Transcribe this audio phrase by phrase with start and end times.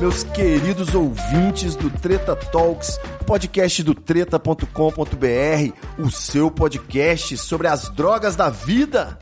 [0.00, 8.34] Meus queridos ouvintes do Treta Talks, podcast do treta.com.br, o seu podcast sobre as drogas
[8.34, 9.16] da vida.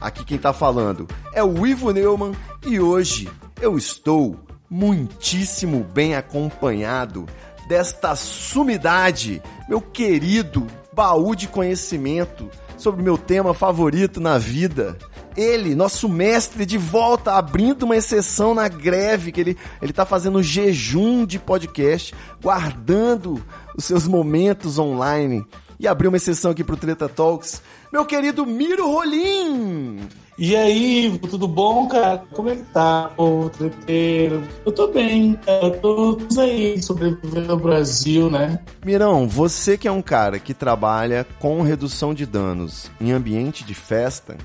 [0.00, 2.32] Aqui quem tá falando é o Ivo Neumann
[2.66, 3.30] e hoje
[3.62, 4.36] eu estou
[4.68, 7.24] muitíssimo bem acompanhado
[7.68, 14.98] desta sumidade, meu querido baú de conhecimento sobre meu tema favorito na vida.
[15.36, 20.42] Ele, nosso mestre de volta, abrindo uma exceção na greve, que ele, ele tá fazendo
[20.42, 23.44] jejum de podcast, guardando
[23.76, 25.44] os seus momentos online.
[25.78, 27.62] E abriu uma exceção aqui pro Treta Talks.
[27.92, 30.08] Meu querido Miro Rolim!
[30.38, 32.22] E aí, Ivo, tudo bom, cara?
[32.32, 34.42] Como é que tá, ô treteiro?
[34.66, 35.70] Eu tô bem, cara.
[35.78, 38.58] Tô aí, sobrevivendo no Brasil, né?
[38.84, 43.72] Mirão, você que é um cara que trabalha com redução de danos em ambiente de
[43.72, 44.36] festa,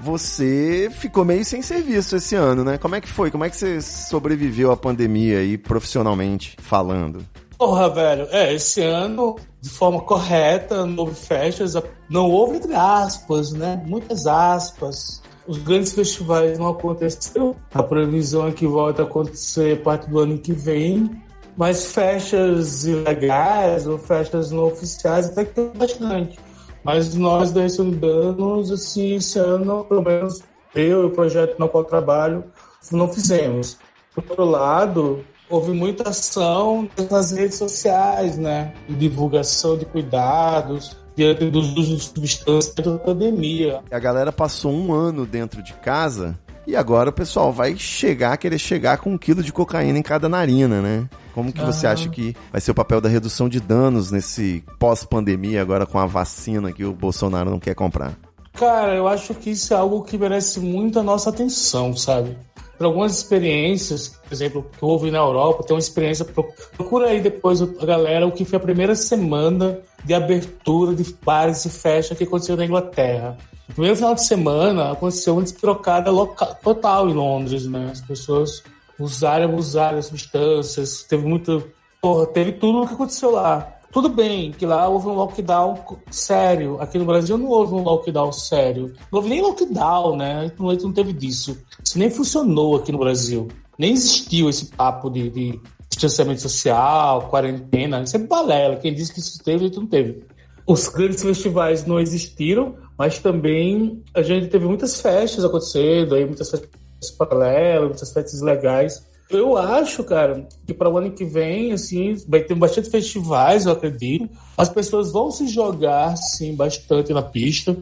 [0.00, 2.78] você ficou meio sem serviço esse ano, né?
[2.78, 3.30] Como é que foi?
[3.30, 7.24] Como é que você sobreviveu à pandemia aí, profissionalmente falando?
[7.58, 11.74] Porra, velho, é, esse ano, de forma correta, não houve festas,
[12.10, 13.82] não houve entre aspas, né?
[13.86, 15.22] Muitas aspas.
[15.46, 17.54] Os grandes festivais não aconteceram.
[17.72, 21.22] A previsão é que volta a acontecer parte do ano que vem.
[21.56, 26.38] Mas festas ilegais ou festas não oficiais até que tem bastante.
[26.84, 30.42] Mas nós da de Danos, assim, esse ano, pelo menos
[30.74, 32.44] eu e o projeto no qual trabalho,
[32.92, 33.78] não fizemos.
[34.14, 38.74] Por outro lado, houve muita ação nas redes sociais, né?
[38.86, 43.80] De divulgação de cuidados diante dos usos de substâncias da pandemia.
[43.90, 48.58] A galera passou um ano dentro de casa e agora o pessoal vai chegar, querer
[48.58, 51.08] chegar com um quilo de cocaína em cada narina, né?
[51.34, 51.92] Como que você Ah.
[51.92, 56.06] acha que vai ser o papel da redução de danos nesse pós-pandemia agora com a
[56.06, 58.14] vacina que o Bolsonaro não quer comprar?
[58.52, 62.36] Cara, eu acho que isso é algo que merece muito a nossa atenção, sabe?
[62.78, 66.24] Por algumas experiências, por exemplo, que houve na Europa, tem uma experiência.
[66.24, 66.46] pro-
[66.76, 71.64] Procura aí depois a galera o que foi a primeira semana de abertura de bares
[71.64, 73.36] e festas que aconteceu na Inglaterra.
[73.68, 77.88] No primeiro final de semana aconteceu uma despirocada loca- total em Londres, né?
[77.90, 78.62] As pessoas
[78.98, 81.64] usaram abusaram das substâncias, teve muito.
[82.00, 83.70] Porra, teve tudo o que aconteceu lá.
[83.90, 85.78] Tudo bem que lá houve um lockdown
[86.10, 86.78] sério.
[86.80, 88.92] Aqui no Brasil não houve um lockdown sério.
[89.10, 90.50] Não houve nem lockdown, né?
[90.58, 91.56] Não, não teve disso.
[91.82, 93.48] Isso nem funcionou aqui no Brasil.
[93.78, 98.02] Nem existiu esse papo de, de distanciamento social, quarentena.
[98.02, 98.76] Isso é balela.
[98.76, 100.24] Quem disse que isso teve, isso não teve.
[100.66, 106.50] Os grandes festivais não existiram, mas também a gente teve muitas festas acontecendo, aí muitas
[106.50, 106.70] festas
[107.18, 109.04] paralelas, muitas festas legais.
[109.30, 113.72] Eu acho, cara, que para o ano que vem, assim, vai ter bastante festivais, eu
[113.72, 114.28] acredito.
[114.56, 117.76] As pessoas vão se jogar, sim, bastante na pista,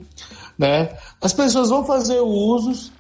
[0.56, 0.96] né?
[1.20, 2.92] As pessoas vão fazer usos.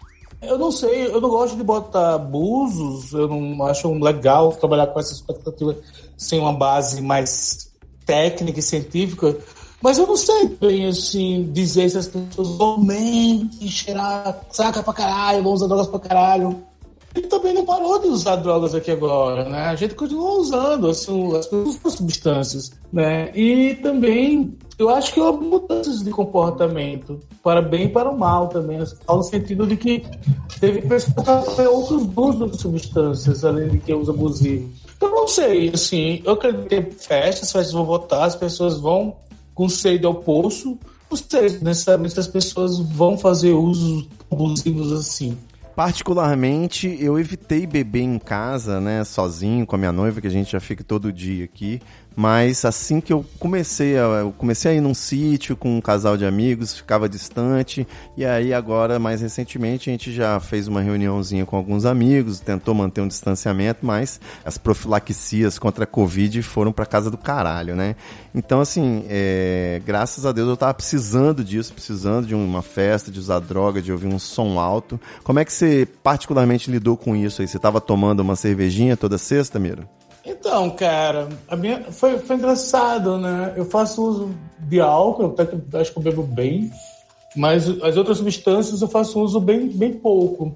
[0.42, 4.98] Eu não sei, eu não gosto de botar abusos, eu não acho legal trabalhar com
[4.98, 5.76] essa expectativa
[6.16, 7.70] sem uma base mais
[8.04, 9.36] técnica e científica.
[9.82, 14.92] Mas eu não sei bem, assim, dizer se as pessoas vão mente, cheirar, saca pra
[14.92, 16.62] caralho, vão usar drogas pra caralho.
[17.14, 19.66] Ele também não parou de usar drogas aqui agora, né?
[19.66, 21.46] A gente continua usando assim, as
[21.94, 23.30] substâncias, né?
[23.36, 28.48] E também eu acho que houve mudanças de comportamento, para bem e para o mal
[28.48, 30.02] também, no sentido de que
[30.58, 34.70] teve pessoas que outros usos de substâncias, além de que uso abusivo.
[34.96, 39.16] Então, não sei, assim, eu acredito que festas, as festas vão votar, as pessoas vão
[39.54, 40.78] com sede ao poço,
[41.10, 45.36] não sei necessariamente as pessoas vão fazer usos abusivos assim.
[45.74, 50.52] Particularmente, eu evitei beber em casa, né, sozinho com a minha noiva, que a gente
[50.52, 51.80] já fica todo dia aqui.
[52.14, 56.16] Mas assim que eu comecei a, eu comecei a ir num sítio com um casal
[56.16, 57.86] de amigos, ficava distante,
[58.16, 62.74] e aí agora, mais recentemente, a gente já fez uma reuniãozinha com alguns amigos, tentou
[62.74, 67.96] manter um distanciamento, mas as profilaxias contra a Covid foram pra casa do caralho, né?
[68.34, 73.18] Então, assim, é, graças a Deus eu tava precisando disso, precisando de uma festa, de
[73.18, 75.00] usar droga, de ouvir um som alto.
[75.22, 77.48] Como é que você particularmente lidou com isso aí?
[77.48, 79.86] Você tava tomando uma cervejinha toda sexta, Miro?
[80.24, 83.54] Então, cara, a minha foi, foi engraçado, né?
[83.56, 84.30] Eu faço uso
[84.60, 86.70] de álcool, até que acho que eu bebo bem,
[87.36, 90.54] mas as outras substâncias eu faço uso bem, bem pouco.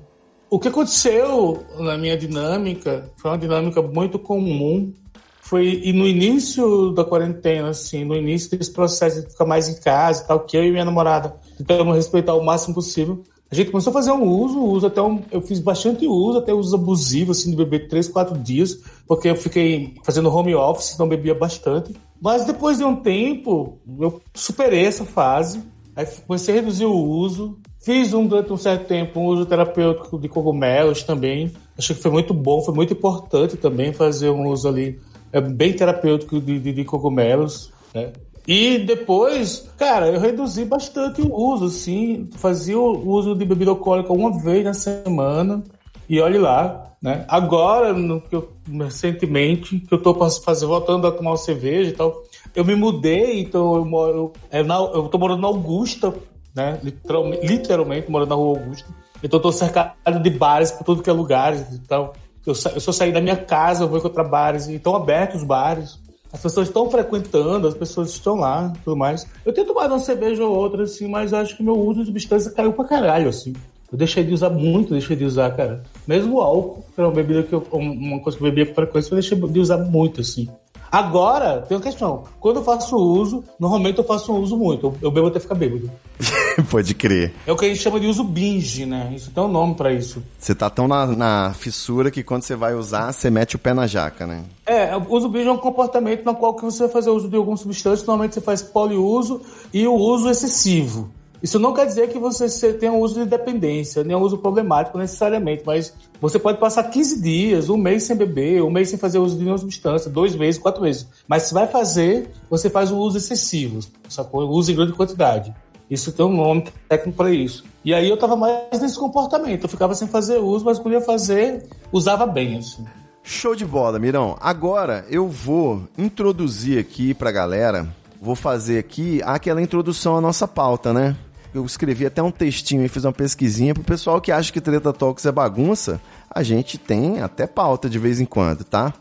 [0.49, 4.93] O que aconteceu na minha dinâmica foi uma dinâmica muito comum.
[5.41, 9.81] Foi e no início da quarentena, assim, no início desse processo de ficar mais em
[9.81, 13.25] casa e tal, que eu e minha namorada tentamos respeitar o máximo possível.
[13.51, 16.53] A gente começou a fazer um uso, uso até um, eu fiz bastante uso, até
[16.53, 21.09] uso abusivo, assim, de beber três, quatro dias, porque eu fiquei fazendo home office, então
[21.09, 21.95] bebia bastante.
[22.21, 25.63] Mas depois de um tempo, eu superei essa fase,
[25.95, 30.19] aí comecei a reduzir o uso, fiz um, durante um certo tempo um uso terapêutico
[30.19, 34.67] de cogumelos também, achei que foi muito bom, foi muito importante também fazer um uso
[34.67, 34.99] ali
[35.33, 38.13] é, bem terapêutico de, de, de cogumelos, né?
[38.47, 42.29] E depois, cara, eu reduzi bastante o uso, assim.
[42.37, 45.65] Fazia o uso de bebida alcoólica uma vez na semana.
[46.09, 47.25] E olhe lá, né?
[47.29, 52.23] Agora, no, que eu, recentemente, que eu tô fazer, voltando a tomar cerveja e tal,
[52.55, 54.33] eu me mudei, então eu moro.
[54.51, 56.15] É na, eu tô morando na Augusta,
[56.55, 56.79] né?
[56.83, 58.89] Literalmente, literalmente morando na rua Augusta.
[59.23, 62.15] Então eu tô cercado de bares por tudo que é lugares e tal.
[62.47, 65.47] Eu, eu só sair da minha casa, eu vou encontrar bares, e estão abertos os
[65.47, 65.99] bares.
[66.37, 69.27] As pessoas estão frequentando, as pessoas estão lá tudo mais.
[69.45, 72.51] Eu tenho tomado uma cerveja ou outra, assim, mas acho que meu uso de substância
[72.51, 73.55] caiu pra caralho, assim.
[73.91, 75.83] Eu deixei de usar muito, deixei de usar, cara.
[76.07, 78.75] Mesmo o álcool, que era uma bebida que eu, uma coisa que eu bebia com
[78.75, 80.47] frequência, eu deixei de usar muito, assim.
[80.93, 82.25] Agora, tem uma questão.
[82.39, 84.95] Quando eu faço uso, normalmente eu faço um uso muito.
[85.01, 85.91] Eu bebo até ficar bêbado.
[86.71, 87.33] Pode crer.
[87.47, 89.13] É o que a gente chama de uso binge, né?
[89.15, 90.23] Isso tem um nome para isso.
[90.39, 93.75] Você tá tão na, na, fissura que quando você vai usar, você mete o pé
[93.75, 94.45] na jaca, né?
[94.65, 97.37] É, o uso binge é um comportamento no qual que você vai fazer uso de
[97.37, 98.07] algum substância.
[98.07, 99.41] Normalmente você faz poliuso
[99.73, 101.11] e o uso excessivo.
[101.43, 104.97] Isso não quer dizer que você tenha um uso de dependência, nem um uso problemático
[104.99, 109.19] necessariamente, mas você pode passar 15 dias, um mês sem beber, um mês sem fazer
[109.19, 111.07] uso de nenhuma substância, dois meses, quatro meses.
[111.29, 114.49] Mas se vai fazer, você faz o uso excessivo, sacou?
[114.49, 115.55] Uso em grande quantidade.
[115.91, 117.65] Isso tem um nome técnico para isso.
[117.85, 119.65] E aí eu tava mais nesse comportamento.
[119.65, 122.85] Eu ficava sem fazer uso, mas quando ia fazer, usava bem, assim.
[123.23, 124.37] Show de bola, Mirão.
[124.41, 127.89] Agora eu vou introduzir aqui pra galera,
[128.21, 131.17] vou fazer aqui aquela introdução à nossa pauta, né?
[131.57, 134.93] eu escrevi até um textinho e fiz uma pesquisinha pro pessoal que acha que Treta
[134.93, 136.01] Talks é bagunça.
[136.31, 138.93] A gente tem até pauta de vez em quando, tá?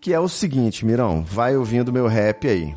[0.00, 2.74] Que é o seguinte, Mirão, vai ouvindo meu rap aí.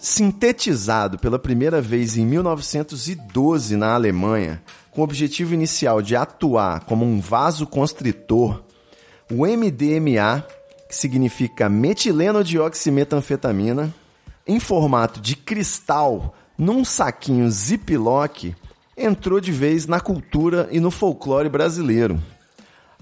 [0.00, 7.04] Sintetizado pela primeira vez em 1912 na Alemanha, com o objetivo inicial de atuar como
[7.04, 8.62] um vasoconstritor,
[9.30, 10.42] o MDMA,
[10.88, 13.94] que significa metileno-dioximetanfetamina,
[14.46, 18.56] em formato de cristal num saquinho ziplock,
[18.96, 22.18] entrou de vez na cultura e no folclore brasileiro.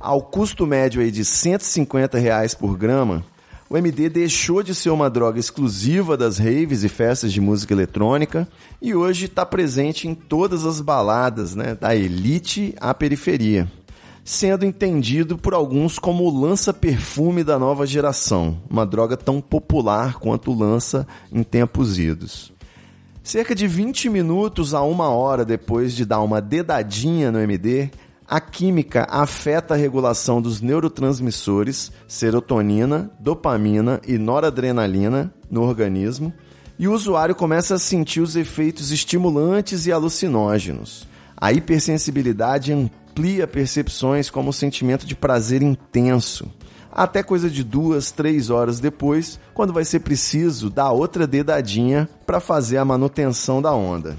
[0.00, 3.25] Ao custo médio aí de 150 reais por grama,
[3.70, 8.48] o MD deixou de ser uma droga exclusiva das raves e festas de música eletrônica
[8.80, 13.70] e hoje está presente em todas as baladas, né, da elite à periferia,
[14.25, 20.50] sendo entendido por alguns como o lança-perfume da nova geração, uma droga tão popular quanto
[20.50, 22.52] o lança em tempos idos.
[23.22, 27.90] Cerca de 20 minutos a uma hora depois de dar uma dedadinha no MD,
[28.28, 36.32] a química afeta a regulação dos neurotransmissores serotonina, dopamina e noradrenalina no organismo
[36.78, 41.08] e o usuário começa a sentir os efeitos estimulantes e alucinógenos.
[41.37, 46.50] A hipersensibilidade amplia percepções como o sentimento de prazer intenso
[46.99, 52.40] até coisa de duas, três horas depois, quando vai ser preciso dar outra dedadinha para
[52.40, 54.16] fazer a manutenção da onda.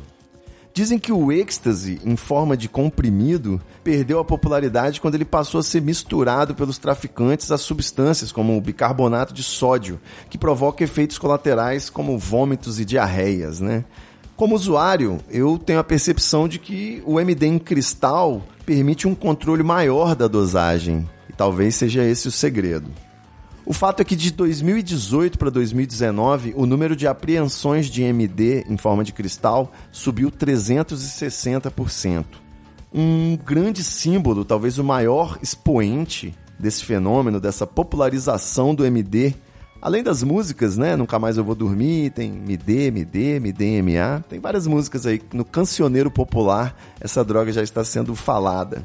[0.74, 5.64] Dizem que o êxtase, em forma de comprimido, perdeu a popularidade quando ele passou a
[5.64, 10.00] ser misturado pelos traficantes a substâncias como o bicarbonato de sódio,
[10.30, 13.84] que provoca efeitos colaterais como vômitos e diarreias, né?
[14.38, 19.64] Como usuário, eu tenho a percepção de que o MD em cristal permite um controle
[19.64, 21.06] maior da dosagem,
[21.40, 22.92] Talvez seja esse o segredo.
[23.70, 28.78] O fato é que de 2018 para 2019, o número de apreensões de MD em
[28.78, 32.26] forma de cristal subiu 360%.
[32.92, 39.36] Um grande símbolo, talvez o maior expoente desse fenômeno, dessa popularização do MD,
[39.80, 40.96] além das músicas, né?
[40.96, 44.66] Nunca mais eu vou dormir, tem Me Dê, Me Dê, Me Dê MA, tem várias
[44.66, 48.84] músicas aí no cancioneiro popular, essa droga já está sendo falada.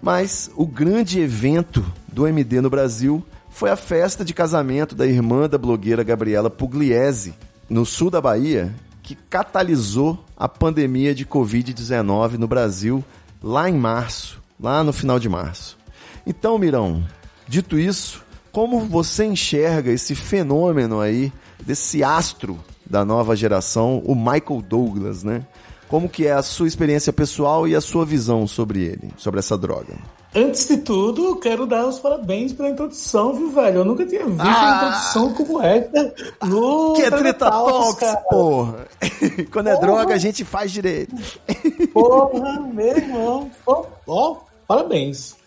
[0.00, 5.48] Mas o grande evento do MD no Brasil foi a festa de casamento da irmã
[5.48, 7.34] da blogueira Gabriela Pugliese,
[7.68, 13.04] no sul da Bahia, que catalisou a pandemia de Covid-19 no Brasil
[13.42, 15.78] lá em março, lá no final de março.
[16.26, 17.06] Então, Mirão,
[17.46, 21.32] dito isso, como você enxerga esse fenômeno aí,
[21.64, 25.46] desse astro da nova geração, o Michael Douglas, né?
[25.88, 29.58] Como que é a sua experiência pessoal e a sua visão sobre ele, sobre essa
[29.58, 29.94] droga?
[30.34, 33.80] Antes de tudo, quero dar os parabéns pela introdução, viu, velho?
[33.80, 34.72] Eu nunca tinha visto Ah!
[34.72, 36.14] a introdução como essa
[36.46, 37.50] no Que é Treta
[37.98, 38.16] cara.
[38.30, 38.86] porra.
[39.52, 39.86] Quando é Porra.
[39.86, 41.14] droga, a gente faz direito.
[41.92, 43.50] Porra, meu irmão.
[43.66, 44.36] Ó, ó,
[44.66, 45.36] parabéns.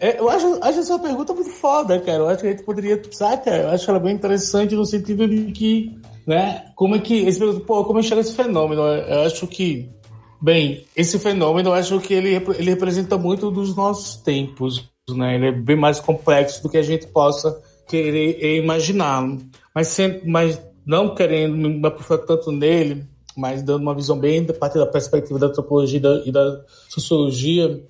[0.00, 2.18] É, eu acho, acho essa pergunta muito foda, cara.
[2.18, 3.50] Eu acho que a gente poderia, saca?
[3.50, 7.84] Eu acho ela bem interessante no sentido de que, né, como é que, esse, pô,
[7.84, 8.80] como enxerga esse fenômeno?
[8.82, 9.90] Eu acho que,
[10.40, 15.34] bem, esse fenômeno, eu acho que ele, ele representa muito dos nossos tempos, né?
[15.34, 19.26] Ele é bem mais complexo do que a gente possa querer imaginar.
[19.74, 23.04] Mas, sempre, mas não querendo me aprofundar tanto nele,
[23.36, 26.60] mas dando uma visão bem da parte da perspectiva da antropologia e da, e da
[26.88, 27.82] sociologia,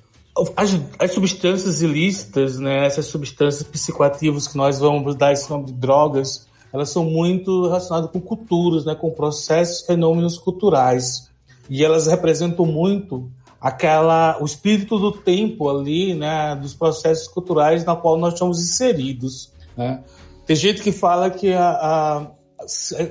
[0.57, 5.73] as, as substâncias ilícitas, né, essas substâncias psicoativas que nós vamos dar esse nome de
[5.73, 11.28] drogas, elas são muito relacionadas com culturas, né, com processos, fenômenos culturais.
[11.69, 17.97] E elas representam muito aquela o espírito do tempo ali, né, dos processos culturais na
[17.97, 20.03] qual nós estamos inseridos, né?
[20.47, 22.27] Tem gente que fala que a, a-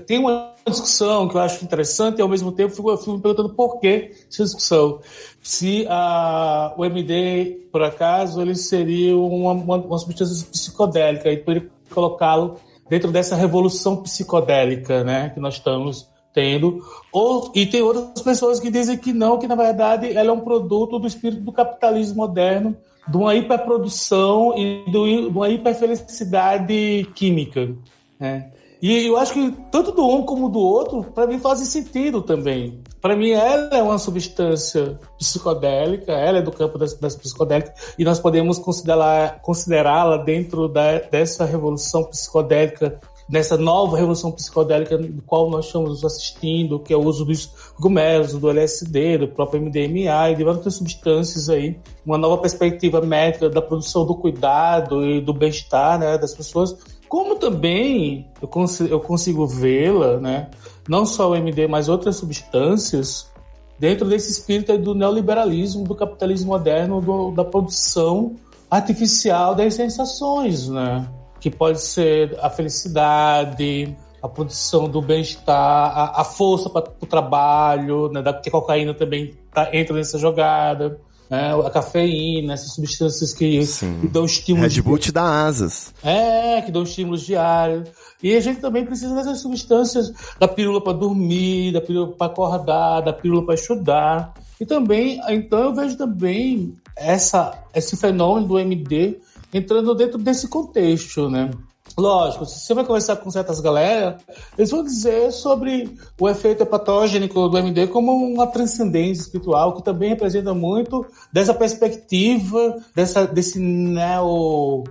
[0.07, 3.49] tem uma discussão que eu acho interessante e ao mesmo tempo fico, fico me perguntando
[3.49, 4.99] por que essa discussão.
[5.41, 11.69] Se a, o MD, por acaso, ele seria uma, uma, uma substância psicodélica e poderia
[11.91, 12.55] colocá-lo
[12.89, 16.83] dentro dessa revolução psicodélica, né, que nós estamos tendo.
[17.11, 20.41] Ou, e tem outras pessoas que dizem que não, que na verdade ela é um
[20.41, 22.77] produto do espírito do capitalismo moderno,
[23.07, 24.97] de uma hiperprodução e de
[25.29, 27.73] uma hiperfelicidade química.
[28.19, 28.51] Né?
[28.79, 32.79] E eu acho que tanto do um como do outro, para mim, fazem sentido também.
[33.01, 38.03] Para mim, ela é uma substância psicodélica, ela é do campo das, das psicodélicas, e
[38.03, 45.65] nós podemos considerá-la dentro da, dessa revolução psicodélica, dessa nova revolução psicodélica do qual nós
[45.65, 50.43] estamos assistindo, que é o uso dos cogumelos, do LSD, do próprio MDMA e de
[50.43, 55.99] várias outras substâncias aí, uma nova perspectiva médica da produção do cuidado e do bem-estar
[55.99, 56.77] né, das pessoas,
[57.09, 60.49] como também eu consigo, eu consigo vê-la, né,
[60.87, 63.29] não só o MD, mas outras substâncias,
[63.77, 68.35] dentro desse espírito do neoliberalismo, do capitalismo moderno, do- da produção
[68.71, 71.07] artificial das sensações, né?
[71.39, 78.09] Que pode ser a felicidade, a produção do bem-estar, a, a força para o trabalho,
[78.09, 78.21] né?
[78.21, 81.53] Da, que a cocaína também tá, entra nessa jogada, né?
[81.65, 84.09] A cafeína, essas substâncias que, Sim.
[84.11, 85.93] dão estímulos Red Bull te dá asas.
[86.03, 87.89] é, que dão estímulos diários.
[88.21, 93.01] E a gente também precisa dessas substâncias da pílula para dormir, da pílula para acordar,
[93.01, 94.33] da pílula para estudar.
[94.59, 99.19] E também, então eu vejo também essa, esse fenômeno do MD
[99.53, 101.51] entrando dentro desse contexto, né?
[101.97, 104.17] Lógico, se você vai conversar com certas galera,
[104.57, 110.09] eles vão dizer sobre o efeito hepatogênico do MD como uma transcendência espiritual, que também
[110.09, 114.83] representa muito dessa perspectiva, dessa, desse neo.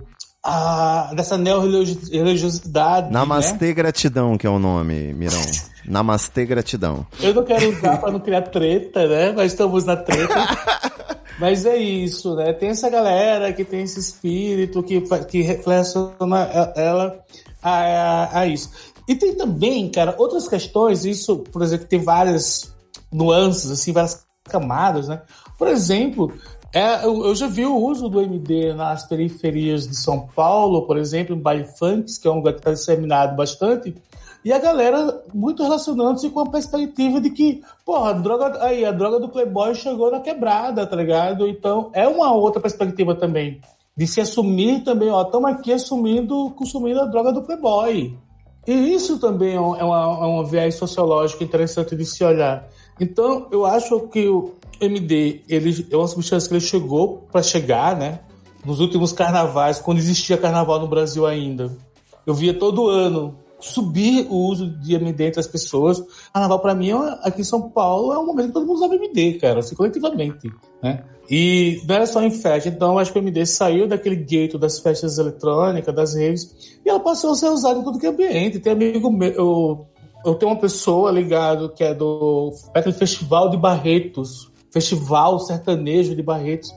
[0.43, 3.07] ah, dessa neo-religiosidade.
[3.07, 3.13] Né?
[3.13, 5.41] Namastê Gratidão, que é o nome, Mirão.
[5.87, 7.07] Namastê Gratidão.
[7.21, 9.31] Eu não quero usar para não criar treta, né?
[9.31, 10.35] Nós estamos na treta.
[11.39, 12.51] Mas é isso, né?
[12.53, 17.23] Tem essa galera que tem esse espírito que, que relaciona e- ela
[17.61, 18.71] a, a, a isso.
[19.07, 22.73] E tem também, cara, outras questões, isso, por exemplo, tem várias
[23.11, 25.21] nuances, assim, várias camadas, né?
[25.57, 26.33] Por exemplo,
[26.73, 30.97] é, eu, eu já vi o uso do MD nas periferias de São Paulo, por
[30.97, 33.95] exemplo, em baile funks, que é um lugar que está disseminado bastante,
[34.47, 38.93] e a galera muito relacionando-se com a perspectiva de que, porra, a droga, aí, a
[38.93, 41.49] droga do Playboy chegou na quebrada, tá ligado?
[41.49, 43.59] Então, é uma outra perspectiva também.
[43.93, 48.17] De se assumir também, ó, estamos aqui assumindo, consumindo a droga do Playboy.
[48.65, 52.69] E isso também é é uma, é um viés sociológico interessante de se olhar.
[53.01, 57.97] Então, eu acho que o MD ele é uma substância que ele chegou para chegar,
[57.97, 58.19] né?
[58.63, 61.75] nos últimos carnavais, quando existia carnaval no Brasil ainda,
[62.25, 66.03] eu via todo ano subir o uso de MD entre as pessoas.
[66.33, 68.95] Carnaval, para mim, é- aqui em São Paulo, é um momento que todo mundo usava
[68.95, 71.03] MD, cara, assim, coletivamente, né?
[71.29, 74.79] E não era só em festa, então acho que o MD saiu daquele gueto das
[74.79, 78.59] festas eletrônicas, das redes, e ela passou a ser usada em tudo que é ambiente.
[78.59, 79.87] Tem amigo meu, eu,
[80.25, 86.23] eu tenho uma pessoa ligado que é do daquele Festival de Barretos, Festival Sertanejo de
[86.23, 86.73] Barretos,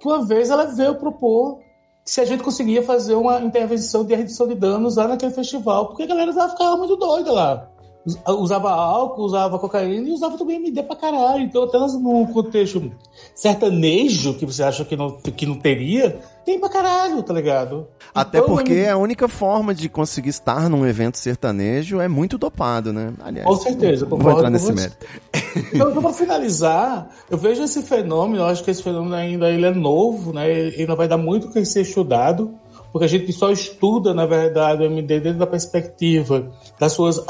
[0.00, 1.58] que uma vez ela veio propor
[2.04, 6.02] se a gente conseguia fazer uma intervenção de redução de danos lá naquele festival, porque
[6.02, 7.71] a galera já ficava muito doida lá.
[8.04, 11.42] Us- Usava álcool, usava cocaína e usava também MD pra caralho.
[11.44, 12.90] Então, até num contexto
[13.34, 17.86] sertanejo, que você acha que não, que não teria, tem pra caralho, tá ligado?
[18.14, 22.36] Até Então, porque MD a única forma de conseguir estar num evento sertanejo é muito
[22.38, 23.12] dopado, né?
[23.20, 25.06] Aliás, Com certeza, não vou entrar nesse mérito.
[25.74, 29.66] Então, então para finalizar, eu vejo esse fenômeno, eu acho que esse fenômeno ainda ele
[29.66, 30.50] é novo, né?
[30.50, 32.54] Ele ainda vai dar muito que ser estudado,
[32.92, 37.24] porque a gente só estuda, na verdade, o MD dentro da perspectiva das suas,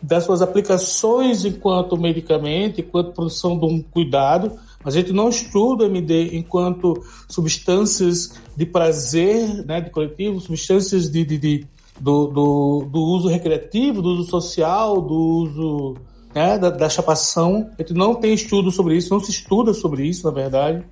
[0.00, 4.52] das suas aplicações enquanto medicamento, enquanto produção de um cuidado,
[4.84, 11.08] mas a gente não estuda o MD enquanto substâncias de prazer, né, de coletivo, substâncias
[11.10, 11.66] de, de, de-
[11.98, 15.94] do, do, do uso recreativo, do uso social, do uso
[16.34, 17.68] né, da, da chapação.
[17.78, 20.82] A gente não tem estudo sobre isso, não se estuda sobre isso, na verdade.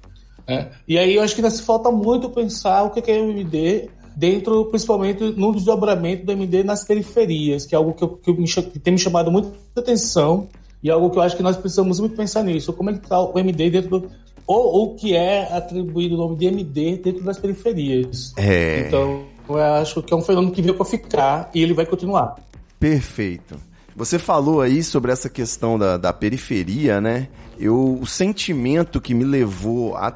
[0.47, 0.71] né?
[0.87, 3.31] E aí eu acho que ainda se falta muito pensar o que que é o
[3.31, 8.33] MD dentro, principalmente no desdobramento do MD nas periferias, que é algo que, eu- que,
[8.33, 10.49] me que tem me chamado muita atenção
[10.83, 12.73] e algo que eu acho que nós precisamos muito pensar nisso.
[12.73, 14.11] Como é que está o MD dentro do...
[14.47, 18.33] Ou o que é atribuído o nome de MD dentro das periferias.
[18.37, 18.85] É.
[18.87, 22.35] Então, eu acho que é um fenômeno que veio para ficar e ele vai continuar.
[22.81, 23.57] Perfeito.
[23.95, 27.29] Você falou aí sobre essa questão da, da periferia, né?
[27.59, 30.07] Eu, o sentimento que me levou a,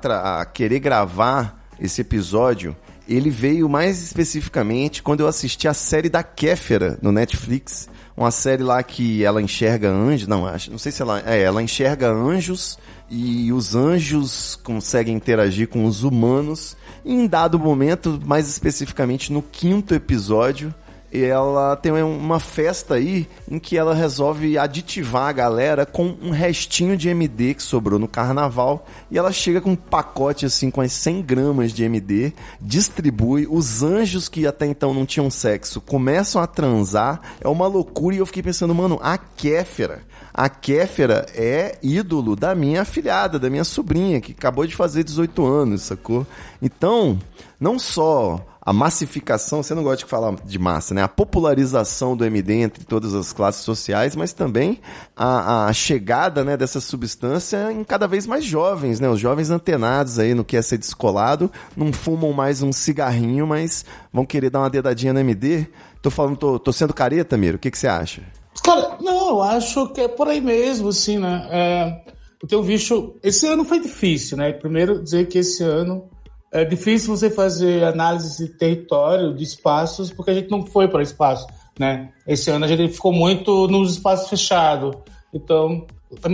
[0.41, 2.77] a querer gravar esse episódio,
[3.15, 7.89] ele veio mais especificamente quando eu assisti a série da Kéfera no Netflix.
[8.17, 10.29] Uma série lá que ela enxerga anjos.
[10.29, 11.23] Não, acho, não sei se ela.
[11.25, 12.79] É, ela enxerga anjos
[13.11, 16.77] e os anjos conseguem interagir com os humanos.
[17.05, 20.75] E em dado momento, mais especificamente no quinto episódio,
[21.13, 26.31] e ela tem uma festa aí em que ela resolve aditivar a galera com um
[26.31, 28.87] restinho de MD que sobrou no carnaval.
[29.11, 33.47] E ela chega com um pacote assim com as 100 gramas de MD, distribui.
[33.47, 37.21] Os anjos que até então não tinham sexo começam a transar.
[37.43, 38.17] É uma loucura.
[38.17, 40.01] E eu fiquei pensando, mano, a Kéfera.
[40.33, 45.45] A Kéfera é ídolo da minha afilhada, da minha sobrinha, que acabou de fazer 18
[45.45, 46.27] anos, sacou?
[46.63, 47.19] Então,
[47.61, 51.03] não só a massificação, você não gosta de falar de massa, né?
[51.03, 54.81] A popularização do MD entre todas as classes sociais, mas também
[55.17, 59.09] a, a chegada né, dessa substância em cada vez mais jovens, né?
[59.09, 63.85] Os jovens antenados aí no que é ser descolado, não fumam mais um cigarrinho, mas
[64.13, 65.67] vão querer dar uma dedadinha no MD.
[66.01, 68.23] Tô falando, tô, tô sendo careta, Miro, o que, que você acha?
[68.63, 71.49] Cara, não, eu acho que é por aí mesmo, assim, né?
[71.51, 72.03] É,
[72.41, 73.19] eu tenho visto.
[73.25, 74.53] Esse ano foi difícil, né?
[74.53, 76.12] Primeiro, dizer que esse ano
[76.53, 81.03] é difícil você fazer análise de território, de espaços, porque a gente não foi para
[81.03, 81.47] espaço,
[81.79, 82.11] né?
[82.27, 84.95] Esse ano a gente ficou muito nos espaços fechados.
[85.33, 85.87] Então,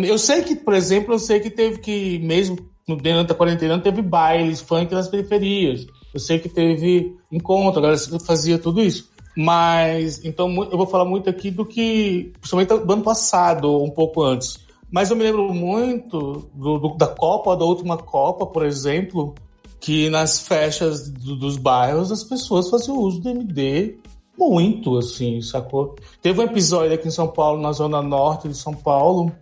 [0.04, 2.58] eu sei que, por exemplo, eu sei que teve que, mesmo
[3.00, 5.86] dentro da quarentena, teve bailes, funk nas periferias.
[6.12, 9.08] Eu sei que teve encontro, a galera fazia tudo isso.
[9.36, 14.22] Mas, então, eu vou falar muito aqui do que, principalmente do ano passado, um pouco
[14.22, 14.58] antes.
[14.90, 19.34] Mas eu me lembro muito do, do- da Copa, da última Copa, por exemplo,
[19.80, 23.98] que nas festas do- dos bairros as pessoas faziam uso do MD
[24.38, 25.96] muito, assim, sacou?
[26.22, 29.32] Teve um episódio aqui em São Paulo, na zona norte de São Paulo,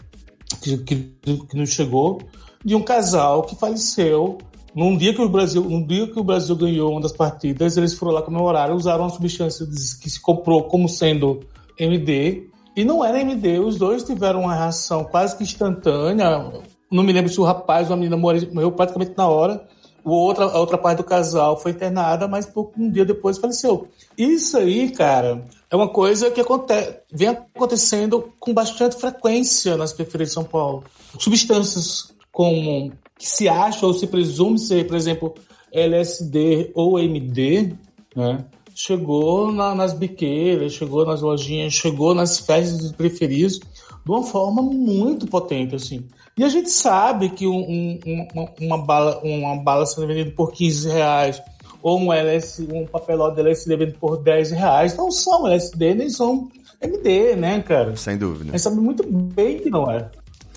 [0.63, 2.19] que, que, que nos chegou,
[2.65, 4.39] de um casal que faleceu
[4.75, 7.95] num dia que o Brasil, num dia que o Brasil ganhou uma das partidas, eles
[7.95, 11.41] foram lá comemorar, usaram uma substância que se comprou como sendo
[11.79, 13.59] MD e não era MD.
[13.59, 16.53] Os dois tiveram uma reação quase que instantânea.
[16.91, 19.67] Não me lembro se o rapaz ou a menina morreu morreu praticamente na hora.
[20.07, 23.89] O outra, a outra parte do casal foi internada, mas pouco, um dia depois faleceu.
[24.17, 30.29] Isso aí, cara, é uma coisa que acontece, vem acontecendo com bastante frequência nas periferias
[30.29, 30.85] de São Paulo.
[31.19, 35.35] Substâncias como que se acha ou se presume ser, por exemplo,
[35.73, 37.75] LSD ou MD,
[38.15, 38.45] né?
[38.75, 43.63] Chegou na- nas biqueiras, chegou nas lojinhas, chegou nas festas de periferias de
[44.07, 46.05] uma forma muito potente, assim.
[46.39, 50.31] E a gente sabe que um- um- um- uma, uma bala, uma bala sendo vendida
[50.37, 51.41] por 15 reais
[51.83, 56.11] ou um, LS, um papelote de LSD vendido por 10 reais não são LSD nem
[56.11, 56.49] são
[56.83, 57.97] MD, né, cara?
[57.97, 58.51] Sem dúvida.
[58.51, 60.11] A gente sabe muito bem que não é.